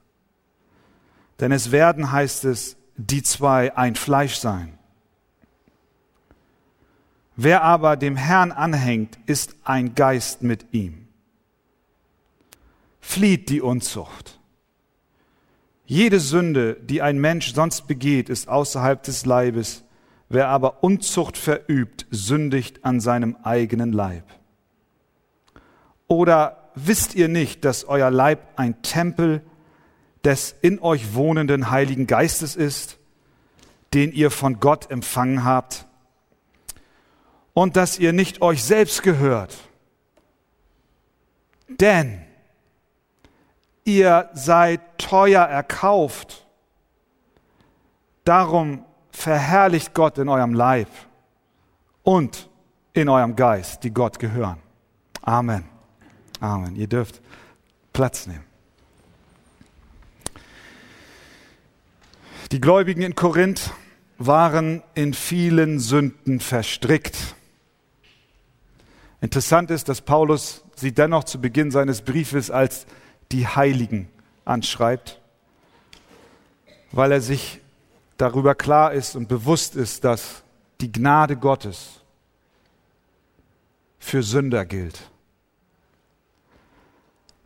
[1.39, 4.77] Denn es werden, heißt es, die zwei ein Fleisch sein.
[7.35, 11.07] Wer aber dem Herrn anhängt, ist ein Geist mit ihm.
[12.99, 14.40] Flieht die Unzucht.
[15.91, 19.83] Jede Sünde, die ein Mensch sonst begeht, ist außerhalb des Leibes.
[20.29, 24.23] Wer aber Unzucht verübt, sündigt an seinem eigenen Leib.
[26.07, 29.41] Oder wisst ihr nicht, dass euer Leib ein Tempel
[30.23, 32.97] des in euch wohnenden Heiligen Geistes ist,
[33.93, 35.87] den ihr von Gott empfangen habt,
[37.51, 39.57] und dass ihr nicht euch selbst gehört.
[41.67, 42.21] Denn
[43.83, 46.45] ihr seid teuer erkauft.
[48.23, 50.89] Darum verherrlicht Gott in eurem Leib
[52.03, 52.49] und
[52.93, 54.57] in eurem Geist, die Gott gehören.
[55.21, 55.65] Amen.
[56.39, 56.75] Amen.
[56.75, 57.21] Ihr dürft
[57.93, 58.43] Platz nehmen.
[62.51, 63.71] Die Gläubigen in Korinth
[64.17, 67.35] waren in vielen Sünden verstrickt.
[69.21, 72.85] Interessant ist, dass Paulus sie dennoch zu Beginn seines Briefes als
[73.31, 74.09] die Heiligen
[74.45, 75.19] anschreibt,
[76.91, 77.59] weil er sich
[78.17, 80.43] darüber klar ist und bewusst ist, dass
[80.81, 82.01] die Gnade Gottes
[83.99, 85.09] für Sünder gilt.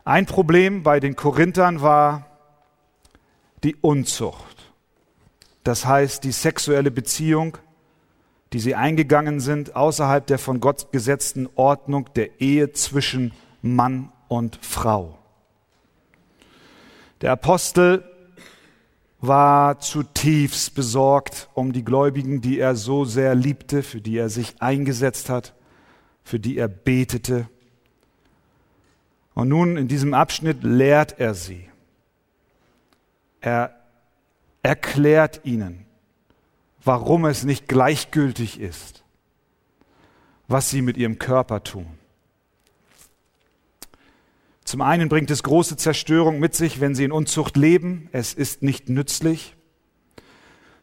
[0.04, 2.26] Ein Problem bei den Korinthern war
[3.64, 4.72] die Unzucht.
[5.64, 7.58] Das heißt, die sexuelle Beziehung,
[8.52, 14.58] die sie eingegangen sind, außerhalb der von Gott gesetzten Ordnung der Ehe zwischen Mann und
[14.62, 15.18] Frau.
[17.22, 18.04] Der Apostel
[19.20, 24.60] war zutiefst besorgt um die Gläubigen, die er so sehr liebte, für die er sich
[24.60, 25.54] eingesetzt hat,
[26.22, 27.48] für die er betete.
[29.34, 31.68] Und nun in diesem Abschnitt lehrt er sie.
[33.40, 33.74] Er
[34.62, 35.86] erklärt ihnen,
[36.84, 39.04] warum es nicht gleichgültig ist,
[40.48, 41.86] was sie mit ihrem Körper tun.
[44.66, 48.08] Zum einen bringt es große Zerstörung mit sich, wenn sie in Unzucht leben.
[48.10, 49.54] Es ist nicht nützlich.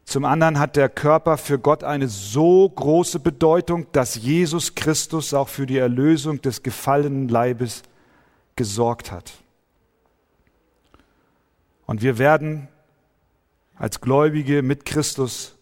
[0.06, 5.50] Zum anderen hat der Körper für Gott eine so große Bedeutung, dass Jesus Christus auch
[5.50, 7.84] für die Erlösung des gefallenen Leibes
[8.56, 9.34] gesorgt hat.
[11.86, 12.70] Und wir werden
[13.76, 15.58] als Gläubige mit Christus,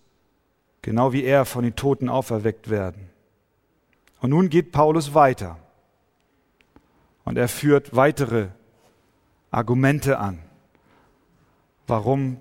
[0.84, 3.10] genau wie er, von den Toten auferweckt werden.
[4.20, 5.58] Und nun geht Paulus weiter.
[7.24, 8.48] Und er führt weitere
[9.52, 10.40] Argumente an,
[11.88, 12.40] warum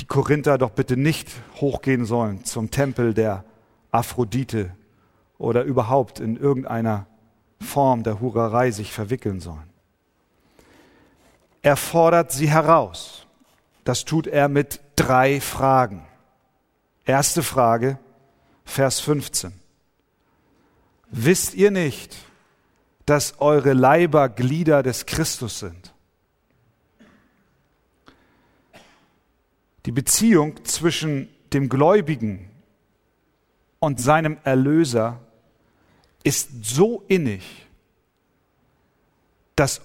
[0.00, 3.44] die Korinther doch bitte nicht hochgehen sollen zum Tempel der
[3.90, 4.74] Aphrodite
[5.38, 7.06] oder überhaupt in irgendeiner
[7.60, 9.70] Form der Hurerei sich verwickeln sollen.
[11.62, 13.26] Er fordert sie heraus.
[13.84, 16.04] Das tut er mit drei Fragen.
[17.04, 17.98] Erste Frage,
[18.64, 19.52] Vers 15.
[21.10, 22.16] Wisst ihr nicht,
[23.06, 25.92] dass eure Leiber Glieder des Christus sind.
[29.86, 32.48] Die Beziehung zwischen dem Gläubigen
[33.80, 35.20] und seinem Erlöser
[36.22, 37.66] ist so innig,
[39.56, 39.82] dass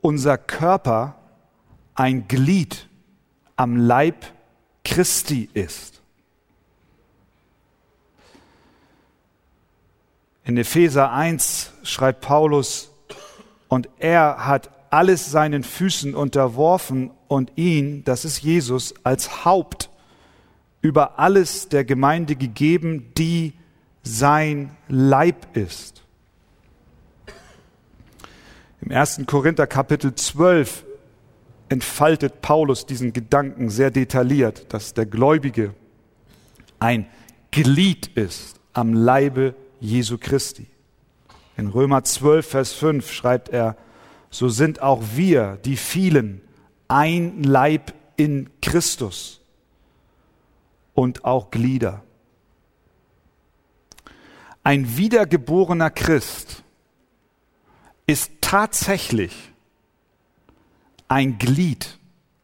[0.00, 1.16] unser Körper
[1.94, 2.88] ein Glied
[3.56, 4.24] am Leib
[4.84, 6.02] Christi ist.
[10.46, 12.92] In Epheser 1 schreibt Paulus,
[13.66, 19.90] und er hat alles seinen Füßen unterworfen und ihn, das ist Jesus, als Haupt
[20.82, 23.54] über alles der Gemeinde gegeben, die
[24.04, 26.04] sein Leib ist.
[28.82, 29.22] Im 1.
[29.26, 30.84] Korinther Kapitel 12
[31.68, 35.74] entfaltet Paulus diesen Gedanken sehr detailliert, dass der Gläubige
[36.78, 37.08] ein
[37.50, 39.56] Glied ist am Leibe
[39.86, 40.66] Jesu Christi.
[41.56, 43.76] In Römer 12, Vers 5 schreibt er,
[44.30, 46.42] so sind auch wir, die vielen,
[46.88, 49.40] ein Leib in Christus
[50.92, 52.02] und auch Glieder.
[54.64, 56.64] Ein wiedergeborener Christ
[58.06, 59.52] ist tatsächlich
[61.08, 61.98] ein Glied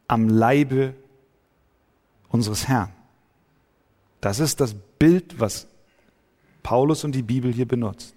[0.07, 0.95] am Leibe
[2.29, 2.93] unseres Herrn.
[4.21, 5.67] Das ist das Bild, was
[6.63, 8.15] Paulus und die Bibel hier benutzt.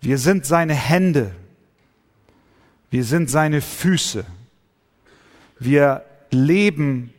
[0.00, 1.34] Wir sind seine Hände.
[2.90, 4.24] Wir sind seine Füße.
[5.58, 7.14] Wir leben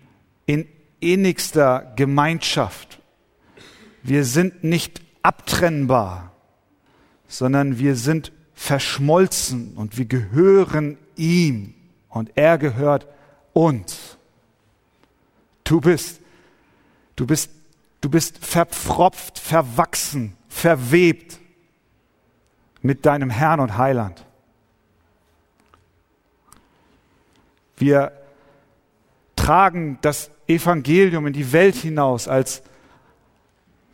[0.45, 0.67] in
[0.99, 2.99] innigster Gemeinschaft.
[4.03, 6.33] Wir sind nicht abtrennbar,
[7.27, 11.73] sondern wir sind verschmolzen und wir gehören ihm
[12.09, 13.07] und er gehört
[13.53, 14.17] uns.
[15.63, 16.19] Du bist,
[17.15, 17.49] du bist
[18.03, 21.39] Du bist verpfropft, verwachsen, verwebt
[22.81, 24.25] mit deinem Herrn und Heiland.
[27.77, 28.11] Wir
[29.37, 32.61] tragen das Evangelium in die Welt hinaus als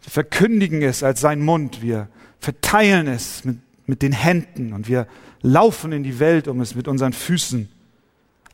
[0.01, 2.07] wir verkündigen es als sein Mund, wir
[2.39, 5.05] verteilen es mit, mit den Händen und wir
[5.43, 7.71] laufen in die Welt, um es mit unseren Füßen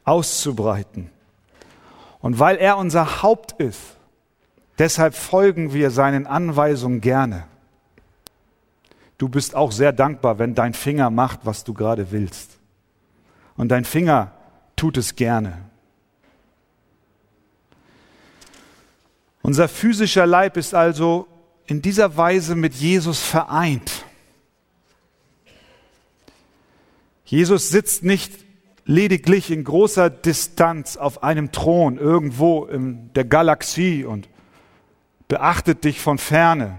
[0.04, 1.12] auszubreiten.
[2.20, 3.94] Und weil er unser Haupt ist,
[4.77, 7.45] Deshalb folgen wir seinen Anweisungen gerne.
[9.17, 12.57] Du bist auch sehr dankbar, wenn dein Finger macht, was du gerade willst.
[13.55, 14.33] Und dein Finger
[14.75, 15.57] tut es gerne.
[19.41, 21.27] Unser physischer Leib ist also
[21.67, 24.03] in dieser Weise mit Jesus vereint.
[27.25, 28.33] Jesus sitzt nicht
[28.85, 34.27] lediglich in großer Distanz auf einem Thron irgendwo in der Galaxie und
[35.27, 36.77] beachtet dich von ferne,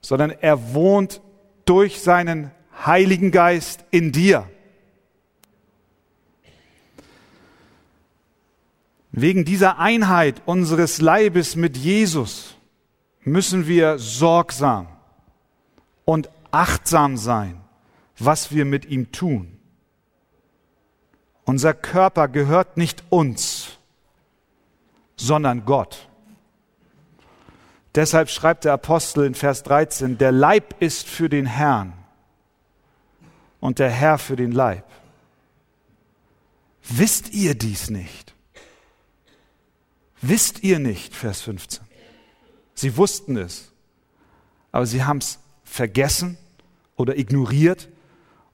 [0.00, 1.20] sondern er wohnt
[1.64, 2.50] durch seinen
[2.86, 4.48] Heiligen Geist in dir.
[9.10, 12.54] Wegen dieser Einheit unseres Leibes mit Jesus
[13.22, 14.86] müssen wir sorgsam
[16.04, 17.60] und achtsam sein,
[18.18, 19.58] was wir mit ihm tun.
[21.44, 23.78] Unser Körper gehört nicht uns,
[25.16, 26.07] sondern Gott.
[27.98, 31.94] Deshalb schreibt der Apostel in Vers 13, der Leib ist für den Herrn
[33.58, 34.84] und der Herr für den Leib.
[36.84, 38.36] Wisst ihr dies nicht?
[40.22, 41.84] Wisst ihr nicht, Vers 15.
[42.72, 43.72] Sie wussten es,
[44.70, 46.38] aber sie haben es vergessen
[46.94, 47.88] oder ignoriert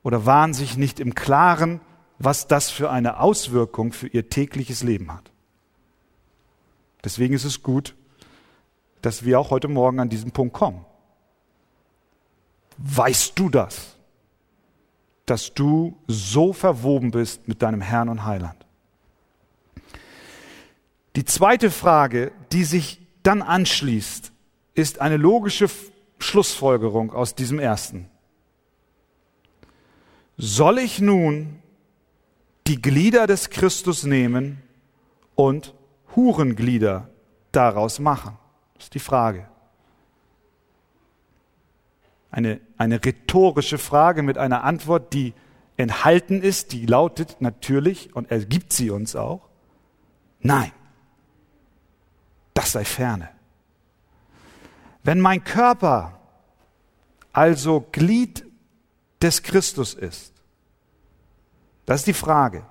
[0.03, 1.82] oder waren sich nicht im Klaren,
[2.18, 5.30] was das für eine Auswirkung für ihr tägliches Leben hat.
[7.05, 7.95] Deswegen ist es gut,
[9.05, 10.84] dass wir auch heute Morgen an diesen Punkt kommen.
[12.78, 13.96] Weißt du das?
[15.26, 18.64] Dass du so verwoben bist mit deinem Herrn und Heiland?
[21.16, 24.32] Die zweite Frage, die sich dann anschließt,
[24.74, 25.68] ist eine logische
[26.18, 28.09] Schlussfolgerung aus diesem ersten.
[30.38, 31.62] Soll ich nun
[32.66, 34.62] die Glieder des Christus nehmen
[35.34, 35.74] und
[36.16, 37.11] Hurenglieder
[37.52, 38.38] daraus machen?
[38.85, 39.49] Ist die Frage.
[42.30, 45.32] Eine, eine rhetorische Frage mit einer Antwort, die
[45.78, 49.49] enthalten ist, die lautet natürlich, und er gibt sie uns auch,
[50.41, 50.70] nein,
[52.53, 53.30] das sei ferne.
[55.03, 56.20] Wenn mein Körper
[57.32, 58.45] also Glied
[59.22, 60.35] des Christus ist,
[61.87, 62.66] das ist die Frage,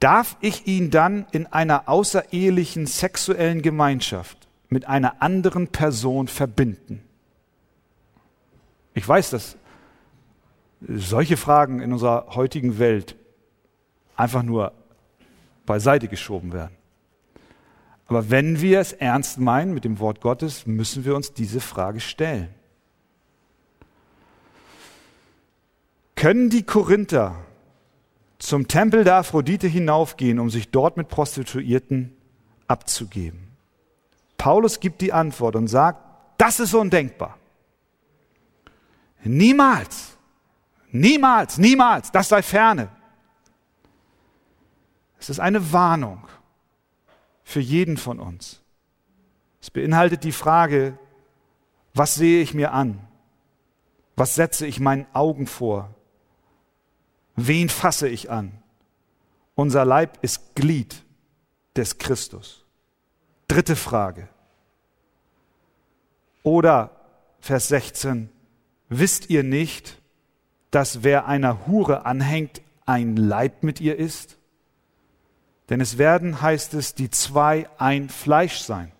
[0.00, 4.41] darf ich ihn dann in einer außerehelichen sexuellen Gemeinschaft
[4.72, 7.02] mit einer anderen Person verbinden?
[8.94, 9.56] Ich weiß, dass
[10.80, 13.16] solche Fragen in unserer heutigen Welt
[14.16, 14.72] einfach nur
[15.64, 16.76] beiseite geschoben werden.
[18.06, 22.00] Aber wenn wir es ernst meinen mit dem Wort Gottes, müssen wir uns diese Frage
[22.00, 22.48] stellen.
[26.16, 27.36] Können die Korinther
[28.38, 32.12] zum Tempel der Aphrodite hinaufgehen, um sich dort mit Prostituierten
[32.66, 33.51] abzugeben?
[34.42, 36.00] Paulus gibt die Antwort und sagt,
[36.36, 37.38] das ist undenkbar.
[39.22, 40.18] Niemals,
[40.90, 42.88] niemals, niemals, das sei ferne.
[45.20, 46.26] Es ist eine Warnung
[47.44, 48.60] für jeden von uns.
[49.60, 50.98] Es beinhaltet die Frage,
[51.94, 52.98] was sehe ich mir an?
[54.16, 55.94] Was setze ich meinen Augen vor?
[57.36, 58.60] Wen fasse ich an?
[59.54, 61.04] Unser Leib ist Glied
[61.76, 62.64] des Christus.
[63.46, 64.31] Dritte Frage.
[66.42, 66.90] Oder
[67.40, 68.30] Vers 16,
[68.88, 70.00] wisst ihr nicht,
[70.70, 74.38] dass wer einer Hure anhängt, ein Leib mit ihr ist?
[75.68, 78.92] Denn es werden, heißt es, die zwei ein Fleisch sein.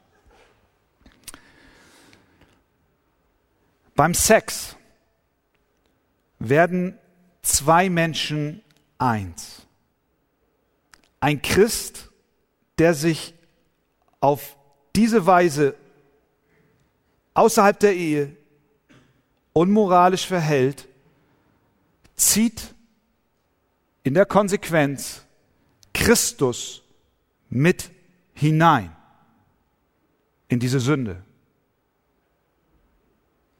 [3.94, 4.76] Beim Sex
[6.38, 6.98] werden
[7.42, 8.62] zwei Menschen
[8.98, 9.66] eins.
[11.20, 12.10] Ein Christ,
[12.78, 13.34] der sich
[14.20, 14.56] auf
[14.96, 15.74] diese Weise
[17.34, 18.36] außerhalb der Ehe
[19.52, 20.88] unmoralisch verhält,
[22.16, 22.74] zieht
[24.02, 25.22] in der Konsequenz
[25.92, 26.82] Christus
[27.48, 27.90] mit
[28.34, 28.94] hinein
[30.48, 31.22] in diese Sünde.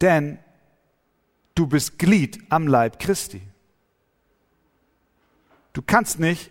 [0.01, 0.39] Denn
[1.55, 3.41] du bist Glied am Leib Christi.
[5.73, 6.51] Du kannst nicht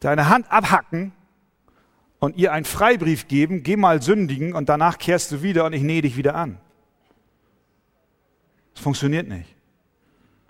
[0.00, 1.12] deine Hand abhacken
[2.18, 5.82] und ihr einen Freibrief geben, geh mal sündigen und danach kehrst du wieder und ich
[5.82, 6.58] nähe dich wieder an.
[8.74, 9.54] Das funktioniert nicht.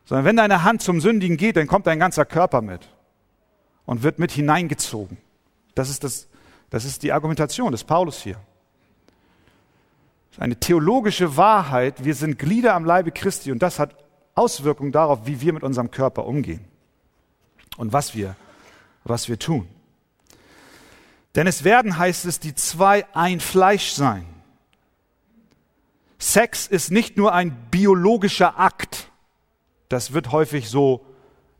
[0.04, 2.88] Sondern wenn deine Hand zum Sündigen geht, dann kommt dein ganzer Körper mit
[3.84, 5.18] und wird mit hineingezogen.
[5.74, 6.28] Das ist, das,
[6.70, 8.36] das ist die Argumentation des Paulus hier.
[10.28, 12.04] Das ist eine theologische Wahrheit.
[12.04, 13.96] Wir sind Glieder am Leibe Christi und das hat
[14.34, 16.64] Auswirkungen darauf, wie wir mit unserem Körper umgehen
[17.76, 18.36] und was wir,
[19.04, 19.68] was wir tun.
[21.36, 24.26] Denn es werden, heißt es, die zwei ein Fleisch sein.
[26.18, 29.12] Sex ist nicht nur ein biologischer Akt.
[29.90, 31.04] Das wird häufig so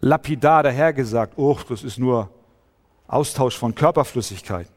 [0.01, 1.35] lapidar dahergesagt.
[1.37, 2.31] Oh, das ist nur
[3.07, 4.73] Austausch von Körperflüssigkeiten.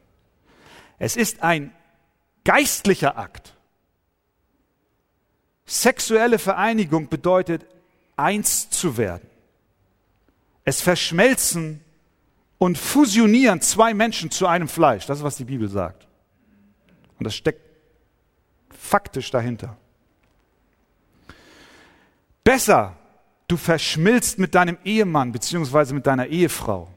[0.98, 1.72] Es ist ein
[2.44, 3.54] geistlicher Akt.
[5.64, 7.64] Sexuelle Vereinigung bedeutet,
[8.16, 9.28] eins zu werden.
[10.64, 11.82] Es verschmelzen
[12.60, 15.06] und fusionieren zwei Menschen zu einem Fleisch.
[15.06, 16.06] Das ist, was die Bibel sagt.
[17.18, 17.62] Und das steckt
[18.68, 19.78] faktisch dahinter.
[22.44, 22.98] Besser,
[23.48, 26.92] du verschmilzt mit deinem Ehemann beziehungsweise mit deiner Ehefrau.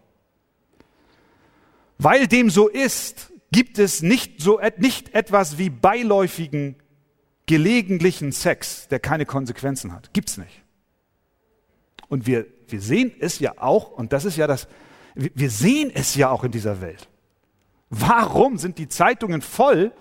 [1.97, 6.75] Weil dem so ist, gibt es nicht so nicht etwas wie beiläufigen,
[7.45, 10.11] gelegentlichen Sex, der keine Konsequenzen hat.
[10.11, 10.61] Gibt's nicht.
[12.09, 14.67] Und wir, wir sehen es ja auch, und das ist ja das,
[15.15, 17.07] wir sehen es ja auch in dieser Welt.
[17.89, 19.91] Warum sind die Zeitungen voll,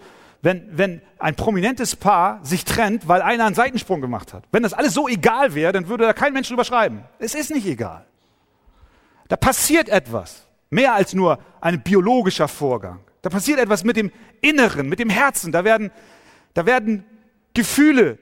[0.41, 4.45] wenn, wenn ein prominentes Paar sich trennt, weil einer einen Seitensprung gemacht hat?
[4.51, 7.05] Wenn das alles so egal wäre, dann würde da kein Mensch drüber schreiben.
[7.19, 8.07] Es ist nicht egal.
[9.29, 10.47] Da passiert etwas.
[10.71, 13.01] Mehr als nur ein biologischer Vorgang.
[13.21, 14.11] Da passiert etwas mit dem
[14.41, 15.53] Inneren, mit dem Herzen.
[15.53, 15.91] Da werden,
[16.55, 17.05] da werden
[17.55, 18.19] Gefühle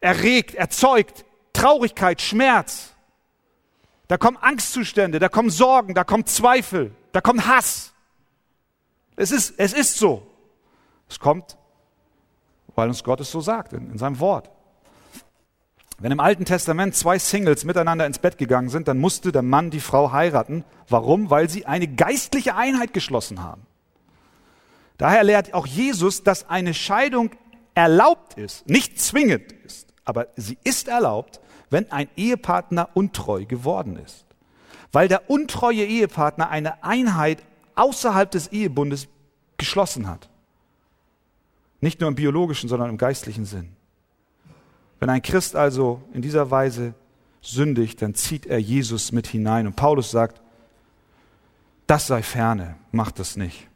[0.00, 2.94] erregt, erzeugt, Traurigkeit, Schmerz.
[4.10, 7.92] Da kommen Angstzustände, da kommen Sorgen, da kommt Zweifel, da kommt Hass.
[9.14, 10.26] Es ist, es ist so.
[11.08, 11.56] Es kommt,
[12.74, 14.50] weil uns Gott es so sagt in, in seinem Wort.
[16.00, 19.70] Wenn im Alten Testament zwei Singles miteinander ins Bett gegangen sind, dann musste der Mann
[19.70, 20.64] die Frau heiraten.
[20.88, 21.30] Warum?
[21.30, 23.64] Weil sie eine geistliche Einheit geschlossen haben.
[24.98, 27.30] Daher lehrt auch Jesus, dass eine Scheidung
[27.74, 31.40] erlaubt ist, nicht zwingend ist, aber sie ist erlaubt,
[31.70, 34.26] wenn ein Ehepartner untreu geworden ist.
[34.92, 37.42] Weil der untreue Ehepartner eine Einheit
[37.76, 39.08] außerhalb des Ehebundes
[39.56, 40.28] geschlossen hat.
[41.80, 43.70] Nicht nur im biologischen, sondern im geistlichen Sinn.
[44.98, 46.94] Wenn ein Christ also in dieser Weise
[47.40, 49.66] sündigt, dann zieht er Jesus mit hinein.
[49.66, 50.42] Und Paulus sagt,
[51.86, 53.66] das sei ferne, macht das nicht.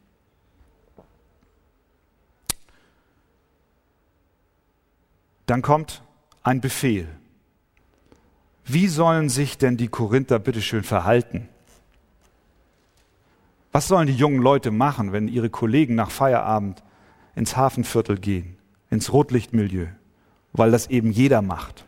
[5.47, 6.03] Dann kommt
[6.42, 7.09] ein Befehl.
[8.67, 11.49] Wie sollen sich denn die Korinther bitteschön verhalten?
[13.73, 16.83] Was sollen die jungen Leute machen, wenn ihre Kollegen nach Feierabend
[17.35, 18.57] ins Hafenviertel gehen,
[18.89, 19.87] ins Rotlichtmilieu,
[20.53, 21.85] weil das eben jeder macht?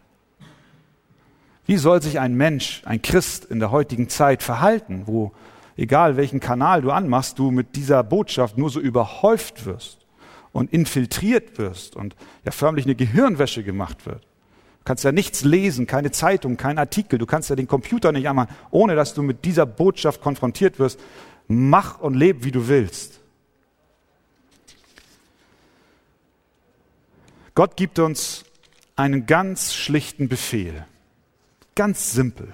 [1.65, 5.33] Wie soll sich ein Mensch, ein Christ in der heutigen Zeit verhalten, wo
[5.77, 10.07] egal welchen Kanal du anmachst, du mit dieser Botschaft nur so überhäuft wirst
[10.53, 14.27] und infiltriert wirst und ja förmlich eine Gehirnwäsche gemacht wird?
[14.87, 18.55] Kannst ja nichts lesen, keine Zeitung, kein Artikel, du kannst ja den Computer nicht anmachen,
[18.71, 20.99] ohne dass du mit dieser Botschaft konfrontiert wirst.
[21.49, 23.21] Mach und leb, wie du willst.
[27.55, 28.45] Gott gibt uns
[28.97, 30.87] einen ganz schlichten Befehl.
[31.75, 32.53] Ganz simpel.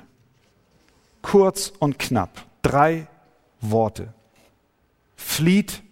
[1.21, 2.47] Kurz und knapp.
[2.63, 3.07] Drei
[3.61, 4.15] Worte.
[5.17, 5.83] Flieht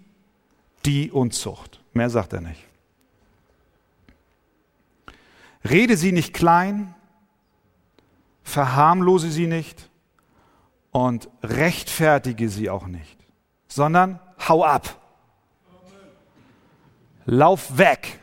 [0.84, 1.80] die Unzucht.
[1.92, 2.69] Mehr sagt er nicht.
[5.68, 6.94] Rede sie nicht klein,
[8.42, 9.90] verharmlose sie nicht
[10.90, 13.18] und rechtfertige sie auch nicht,
[13.68, 14.96] sondern hau ab.
[17.26, 18.20] Lauf weg.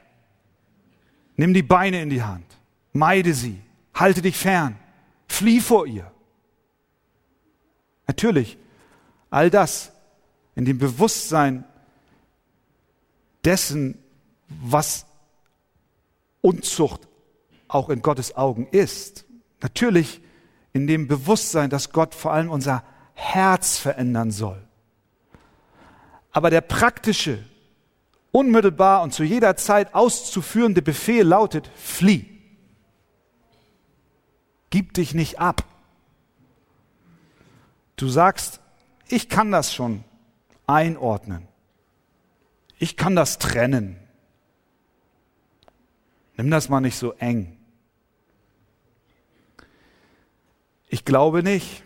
[1.36, 2.46] Nimm die Beine in die Hand.
[2.94, 3.62] Meide sie.
[3.94, 4.78] Halte dich fern.
[5.28, 6.12] Flieh vor ihr.
[8.08, 8.58] Natürlich,
[9.30, 9.92] all das
[10.56, 11.64] in dem Bewusstsein
[13.46, 13.98] dessen,
[14.50, 15.06] was
[16.42, 17.08] Unzucht
[17.68, 19.26] auch in Gottes Augen ist.
[19.62, 20.22] Natürlich
[20.74, 24.62] in dem Bewusstsein, dass Gott vor allem unser Herz verändern soll.
[26.32, 27.44] Aber der praktische,
[28.32, 32.26] unmittelbar und zu jeder Zeit auszuführende Befehl lautet, flieh.
[34.70, 35.64] Gib dich nicht ab.
[37.96, 38.60] Du sagst,
[39.08, 40.04] ich kann das schon
[40.68, 41.48] einordnen.
[42.78, 43.98] Ich kann das trennen.
[46.36, 47.57] Nimm das mal nicht so eng.
[50.88, 51.84] Ich glaube nicht.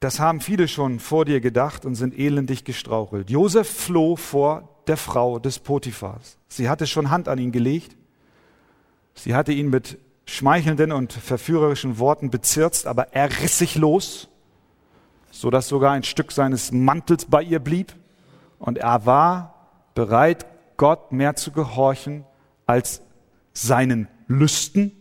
[0.00, 3.30] Das haben viele schon vor dir gedacht und sind elendig gestrauchelt.
[3.30, 6.38] Josef floh vor der Frau des Potiphars.
[6.48, 7.96] Sie hatte schon Hand an ihn gelegt.
[9.14, 14.28] Sie hatte ihn mit schmeichelnden und verführerischen Worten bezirzt, aber er riss sich los,
[15.30, 17.94] so dass sogar ein Stück seines Mantels bei ihr blieb.
[18.58, 20.46] Und er war bereit,
[20.76, 22.24] Gott mehr zu gehorchen
[22.66, 23.02] als
[23.52, 24.92] seinen Lüsten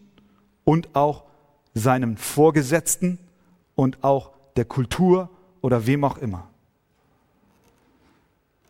[0.63, 1.23] und auch
[1.73, 3.19] seinem Vorgesetzten
[3.75, 5.29] und auch der Kultur
[5.61, 6.49] oder wem auch immer.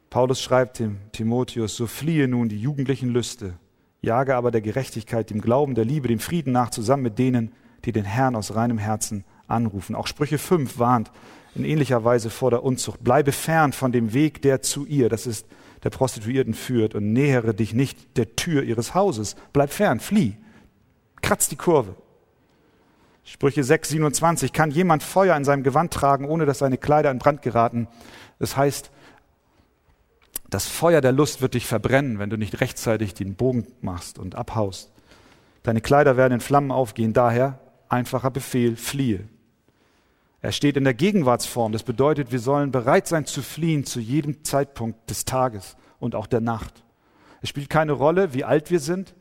[0.10, 3.54] Paulus schreibt dem Timotheus, so fliehe nun die jugendlichen Lüste,
[4.02, 7.52] jage aber der Gerechtigkeit, dem Glauben, der Liebe, dem Frieden nach, zusammen mit denen,
[7.86, 9.96] die den Herrn aus reinem Herzen anrufen.
[9.96, 11.12] Auch Sprüche 5 warnt
[11.56, 13.04] in ähnlicher Weise vor der Unzucht.
[13.04, 15.46] Bleibe fern von dem Weg, der zu ihr, das ist
[15.84, 19.36] der Prostituierten führt und nähere dich nicht der Tür ihres Hauses.
[19.54, 20.36] Bleib fern, flieh.
[21.22, 21.96] Kratz die Kurve.
[23.24, 24.54] Sprüche 6, 27.
[24.54, 27.88] Kann jemand Feuer in seinem Gewand tragen, ohne dass seine Kleider in Brand geraten?
[28.40, 28.90] Das heißt,
[30.50, 34.36] das Feuer der Lust wird dich verbrennen, wenn du nicht rechtzeitig den Bogen machst und
[34.36, 34.94] abhaust.
[35.64, 37.12] Deine Kleider werden in Flammen aufgehen.
[37.12, 37.60] Daher
[37.90, 39.28] einfacher Befehl, fliehe.
[40.42, 41.74] Er steht in der Gegenwartsform.
[41.74, 46.28] Das bedeutet, wir sollen bereit sein zu fliehen zu jedem Zeitpunkt des Tages und auch
[46.28, 46.86] der Nacht.
[47.42, 49.14] Es spielt keine Rolle, wie alt wir sind,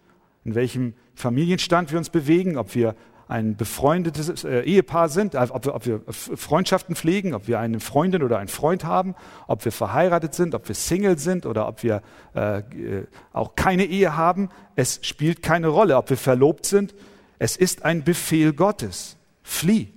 [0.44, 2.94] in welchem Familienstand wir uns bewegen, ob wir
[3.28, 7.80] ein befreundetes äh, Ehepaar sind, äh, ob wir, ob wir Freundschaften pflegen, ob wir eine
[7.80, 9.16] Freundin oder einen Freund haben,
[9.48, 12.02] ob wir verheiratet sind, ob wir Single sind oder ob wir
[12.36, 14.50] äh, äh, auch keine Ehe haben.
[14.76, 16.94] Es spielt keine Rolle, ob wir verlobt sind.
[17.38, 19.16] Es ist ein Befehl Gottes.
[19.42, 19.92] Flieh.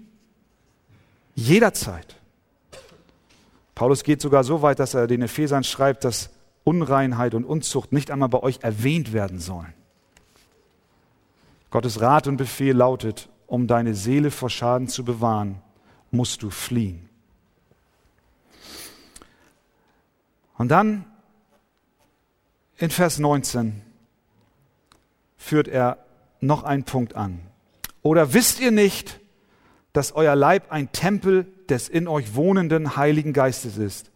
[1.35, 2.15] Jederzeit.
[3.75, 6.31] Paulus geht sogar so weit, dass er den Ephesern schreibt, dass
[6.63, 9.73] Unreinheit und Unzucht nicht einmal bei euch erwähnt werden sollen.
[11.69, 15.61] Gottes Rat und Befehl lautet, um deine Seele vor Schaden zu bewahren,
[16.11, 17.09] musst du fliehen.
[20.57, 21.05] Und dann
[22.77, 23.81] in Vers 19
[25.37, 25.97] führt er
[26.41, 27.39] noch einen Punkt an.
[28.01, 29.19] Oder wisst ihr nicht,
[29.93, 34.11] dass euer Leib ein Tempel des in euch wohnenden Heiligen Geistes ist,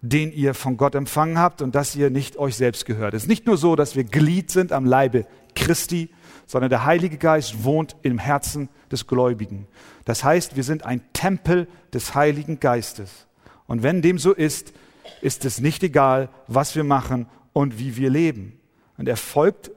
[0.00, 3.14] den ihr von Gott empfangen habt und dass ihr nicht euch selbst gehört.
[3.14, 6.10] Es ist nicht nur so, dass wir Glied sind am Leibe Christi,
[6.46, 9.66] sondern der Heilige Geist wohnt im Herzen des Gläubigen.
[10.04, 13.26] Das heißt, wir sind ein Tempel des Heiligen Geistes.
[13.66, 14.72] Und wenn dem so ist,
[15.20, 18.58] ist es nicht egal, was wir machen und wie wir leben.
[18.96, 19.70] Und er folgt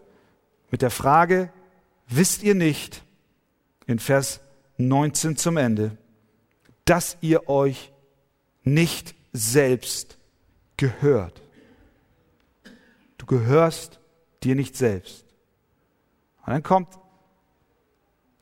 [0.70, 1.52] mit der Frage,
[2.08, 3.04] wisst ihr nicht,
[3.88, 4.40] in Vers
[4.78, 5.98] 19 zum Ende,
[6.86, 7.92] dass ihr euch
[8.64, 10.18] nicht selbst
[10.78, 11.42] gehört.
[13.18, 14.00] Du gehörst
[14.44, 15.26] dir nicht selbst.
[16.50, 16.98] Und dann kommt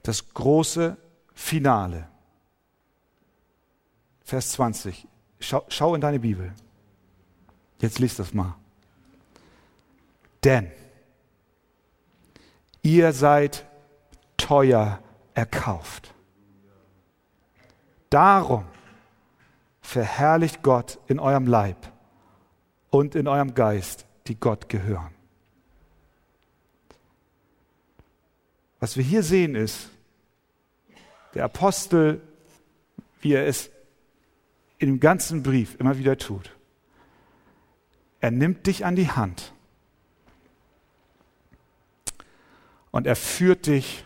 [0.03, 0.95] das große
[1.33, 2.07] Finale.
[4.21, 5.05] Vers 20.
[5.41, 6.53] Schau, schau in deine Bibel.
[7.81, 8.55] Jetzt liest das mal.
[10.41, 10.71] Denn
[12.81, 13.65] ihr seid
[14.37, 15.03] teuer
[15.33, 16.13] erkauft.
[18.09, 18.63] Darum
[19.81, 21.91] verherrlicht Gott in eurem Leib
[22.89, 25.16] und in eurem Geist, die Gott gehören.
[28.79, 29.89] Was wir hier sehen ist,
[31.33, 32.21] der Apostel,
[33.21, 33.69] wie er es
[34.77, 36.51] im ganzen Brief immer wieder tut,
[38.19, 39.53] er nimmt dich an die Hand
[42.91, 44.03] und er führt dich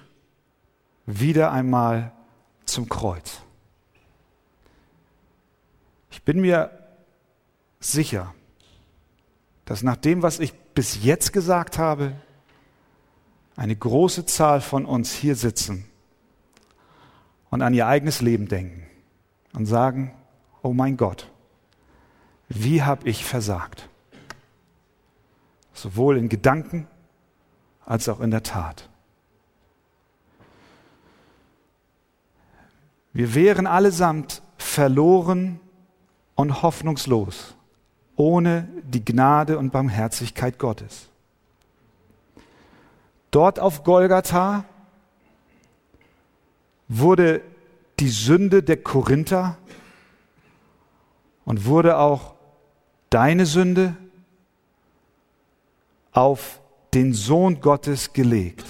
[1.05, 2.11] wieder einmal
[2.65, 3.41] zum Kreuz.
[6.09, 6.77] Ich bin mir
[7.79, 8.33] sicher,
[9.65, 12.13] dass nach dem, was ich bis jetzt gesagt habe,
[13.55, 15.85] eine große Zahl von uns hier sitzen
[17.49, 18.83] und an ihr eigenes Leben denken
[19.53, 20.13] und sagen,
[20.61, 21.29] oh mein Gott,
[22.49, 23.87] wie habe ich versagt?
[25.73, 26.87] Sowohl in Gedanken
[27.85, 28.89] als auch in der Tat.
[33.13, 35.59] Wir wären allesamt verloren
[36.35, 37.55] und hoffnungslos
[38.15, 41.10] ohne die Gnade und Barmherzigkeit Gottes.
[43.31, 44.65] Dort auf Golgatha
[46.89, 47.41] wurde
[47.99, 49.57] die Sünde der Korinther
[51.45, 52.35] und wurde auch
[53.09, 53.95] deine Sünde
[56.11, 56.59] auf
[56.93, 58.65] den Sohn Gottes gelegt.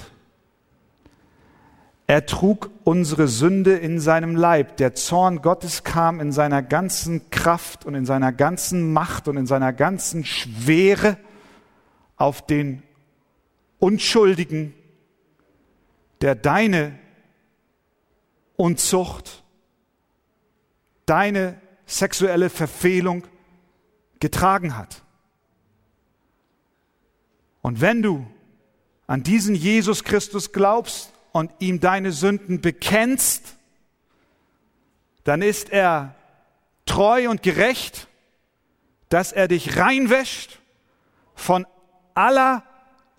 [2.06, 4.78] Er trug unsere Sünde in seinem Leib.
[4.78, 9.48] Der Zorn Gottes kam in seiner ganzen Kraft und in seiner ganzen Macht und in
[9.48, 11.18] seiner ganzen Schwere
[12.18, 12.84] auf den
[13.82, 14.76] Unschuldigen,
[16.22, 17.00] der deine
[18.56, 19.44] Unzucht,
[21.08, 23.24] deine sexuelle Verfehlung
[24.20, 25.02] getragen hat.
[27.64, 28.28] Und wenn du
[29.08, 33.58] an diesen Jesus Christus glaubst und ihm deine Sünden bekennst,
[35.24, 36.14] dann ist er
[36.86, 38.08] treu und gerecht,
[39.10, 40.60] dass er dich reinwäscht
[41.34, 41.66] von
[42.14, 42.64] aller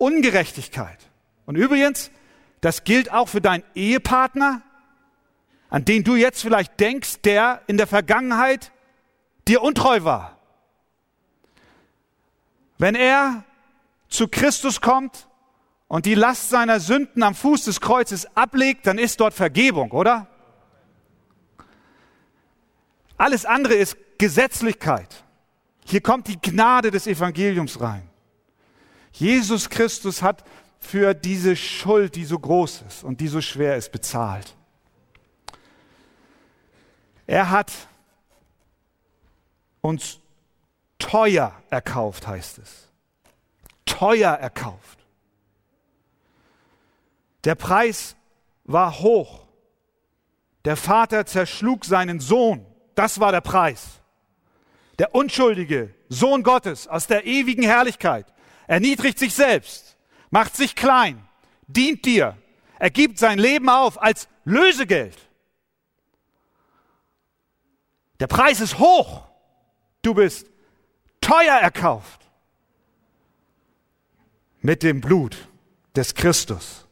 [0.03, 0.99] Ungerechtigkeit.
[1.45, 2.11] Und übrigens,
[2.59, 4.61] das gilt auch für deinen Ehepartner,
[5.69, 8.73] an den du jetzt vielleicht denkst, der in der Vergangenheit
[9.47, 10.37] dir untreu war.
[12.77, 13.45] Wenn er
[14.09, 15.29] zu Christus kommt
[15.87, 20.27] und die Last seiner Sünden am Fuß des Kreuzes ablegt, dann ist dort Vergebung, oder?
[23.17, 25.23] Alles andere ist Gesetzlichkeit.
[25.85, 28.09] Hier kommt die Gnade des Evangeliums rein.
[29.13, 30.43] Jesus Christus hat
[30.79, 34.55] für diese Schuld, die so groß ist und die so schwer ist, bezahlt.
[37.25, 37.71] Er hat
[39.81, 40.19] uns
[40.97, 42.89] teuer erkauft, heißt es.
[43.85, 44.99] Teuer erkauft.
[47.43, 48.15] Der Preis
[48.63, 49.45] war hoch.
[50.65, 52.65] Der Vater zerschlug seinen Sohn.
[52.95, 54.01] Das war der Preis.
[54.99, 58.33] Der unschuldige Sohn Gottes aus der ewigen Herrlichkeit
[58.73, 59.97] erniedrigt sich selbst,
[60.31, 61.23] macht sich klein,
[61.67, 62.35] dient dir,
[62.79, 65.15] er gibt sein Leben auf als Lösegeld.
[68.19, 69.27] Der Preis ist hoch.
[70.01, 70.49] Du bist
[71.21, 72.27] teuer erkauft
[74.61, 75.49] mit dem Blut
[75.95, 76.87] des Christus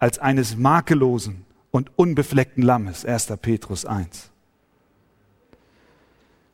[0.00, 3.04] als eines makellosen und unbefleckten Lammes.
[3.04, 3.28] 1.
[3.40, 4.31] Petrus 1.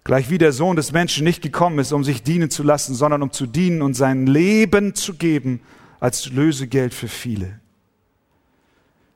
[0.08, 3.22] Gleich wie der Sohn des Menschen nicht gekommen ist, um sich dienen zu lassen, sondern
[3.22, 5.60] um zu dienen und sein Leben zu geben
[6.00, 7.60] als Lösegeld für viele.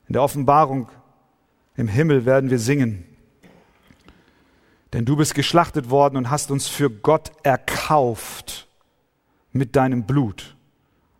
[0.07, 0.87] In der Offenbarung
[1.75, 3.05] im Himmel werden wir singen.
[4.93, 8.67] Denn du bist geschlachtet worden und hast uns für Gott erkauft
[9.51, 10.55] mit deinem Blut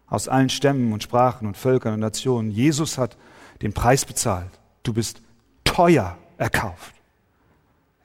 [0.05, 2.51] aus allen Stämmen und Sprachen und Völkern und Nationen.
[2.51, 3.17] Jesus hat
[3.63, 4.51] den Preis bezahlt.
[4.83, 5.23] Du bist
[5.63, 6.93] teuer erkauft.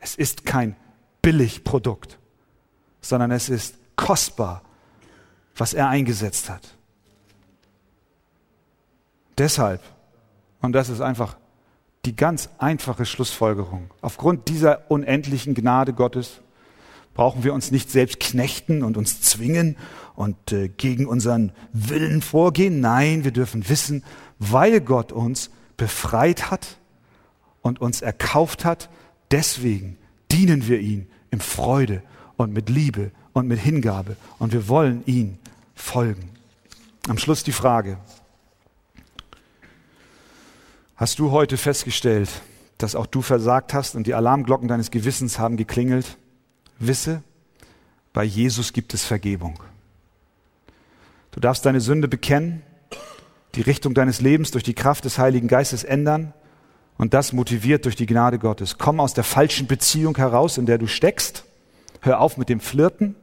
[0.01, 0.75] Es ist kein
[1.29, 2.19] Billigprodukt,
[3.03, 4.63] sondern es ist kostbar,
[5.55, 6.63] was er eingesetzt hat.
[9.37, 9.83] Deshalb,
[10.63, 11.37] und das ist einfach
[12.07, 16.41] die ganz einfache Schlussfolgerung, aufgrund dieser unendlichen Gnade Gottes
[17.13, 19.77] brauchen wir uns nicht selbst knechten und uns zwingen
[20.15, 22.81] und äh, gegen unseren Willen vorgehen.
[22.81, 24.03] Nein, wir dürfen wissen,
[24.39, 26.79] weil Gott uns befreit hat
[27.61, 28.89] und uns erkauft hat,
[29.31, 29.99] deswegen
[30.33, 32.03] dienen wir ihm in Freude
[32.37, 35.39] und mit Liebe und mit Hingabe und wir wollen ihm
[35.75, 36.31] folgen.
[37.09, 37.99] Am Schluss die Frage,
[40.97, 42.29] hast du heute festgestellt,
[42.79, 46.17] dass auch du versagt hast und die Alarmglocken deines Gewissens haben geklingelt?
[46.79, 47.23] Wisse,
[48.13, 49.61] bei Jesus gibt es Vergebung.
[51.31, 52.63] Du darfst deine Sünde bekennen,
[53.55, 56.33] die Richtung deines Lebens durch die Kraft des Heiligen Geistes ändern
[56.99, 58.77] und das motiviert durch die Gnade Gottes.
[58.77, 61.45] Komm aus der falschen Beziehung heraus, in der du steckst.
[62.01, 63.15] Hör auf mit dem Flirten.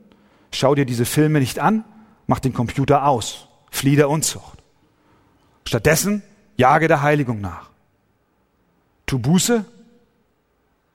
[0.52, 1.84] Schau dir diese Filme nicht an.
[2.26, 3.48] Mach den Computer aus.
[3.70, 4.64] Flieh der Unzucht.
[5.66, 6.24] Stattdessen
[6.56, 7.70] jage der Heiligung nach.
[9.06, 9.66] Tu Buße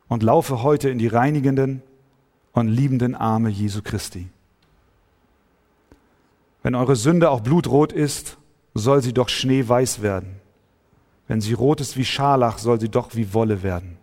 [0.08, 1.82] und laufe heute in die reinigenden
[2.52, 4.28] und liebenden Arme Jesu Christi.
[6.62, 8.38] Wenn eure Sünde auch blutrot ist,
[8.74, 10.39] soll sie doch schneeweiß werden.
[11.30, 13.98] Wenn sie rot ist wie Scharlach, soll sie doch wie Wolle werden.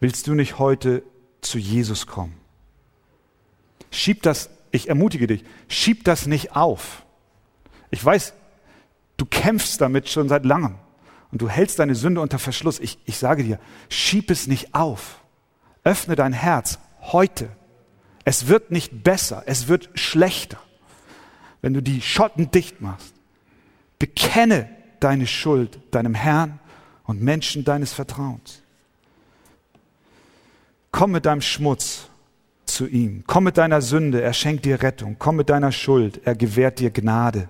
[0.00, 1.02] Willst du nicht heute
[1.42, 2.34] zu Jesus kommen?
[3.90, 7.04] Schieb das, ich ermutige dich, schieb das nicht auf.
[7.90, 8.32] Ich weiß,
[9.18, 10.76] du kämpfst damit schon seit langem
[11.30, 12.80] und du hältst deine Sünde unter Verschluss.
[12.80, 13.60] Ich, ich sage dir,
[13.90, 15.20] schieb es nicht auf.
[15.84, 17.50] Öffne dein Herz heute.
[18.24, 20.58] Es wird nicht besser, es wird schlechter,
[21.60, 23.12] wenn du die Schotten dicht machst.
[23.98, 24.70] Bekenne
[25.04, 26.58] deine Schuld deinem Herrn
[27.04, 28.62] und Menschen deines Vertrauens.
[30.90, 32.08] Komm mit deinem Schmutz
[32.66, 33.24] zu ihm.
[33.26, 35.16] Komm mit deiner Sünde, er schenkt dir Rettung.
[35.18, 37.48] Komm mit deiner Schuld, er gewährt dir Gnade.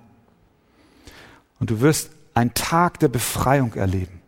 [1.59, 4.21] Und du wirst einen Tag der Befreiung erleben.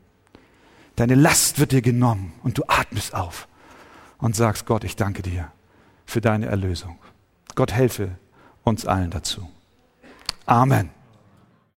[0.95, 3.47] Deine Last wird dir genommen und du atmest auf
[4.19, 5.51] und sagst, Gott, ich danke dir
[6.05, 6.97] für deine Erlösung.
[7.55, 8.11] Gott helfe
[8.63, 9.49] uns allen dazu.
[10.45, 10.94] Amen.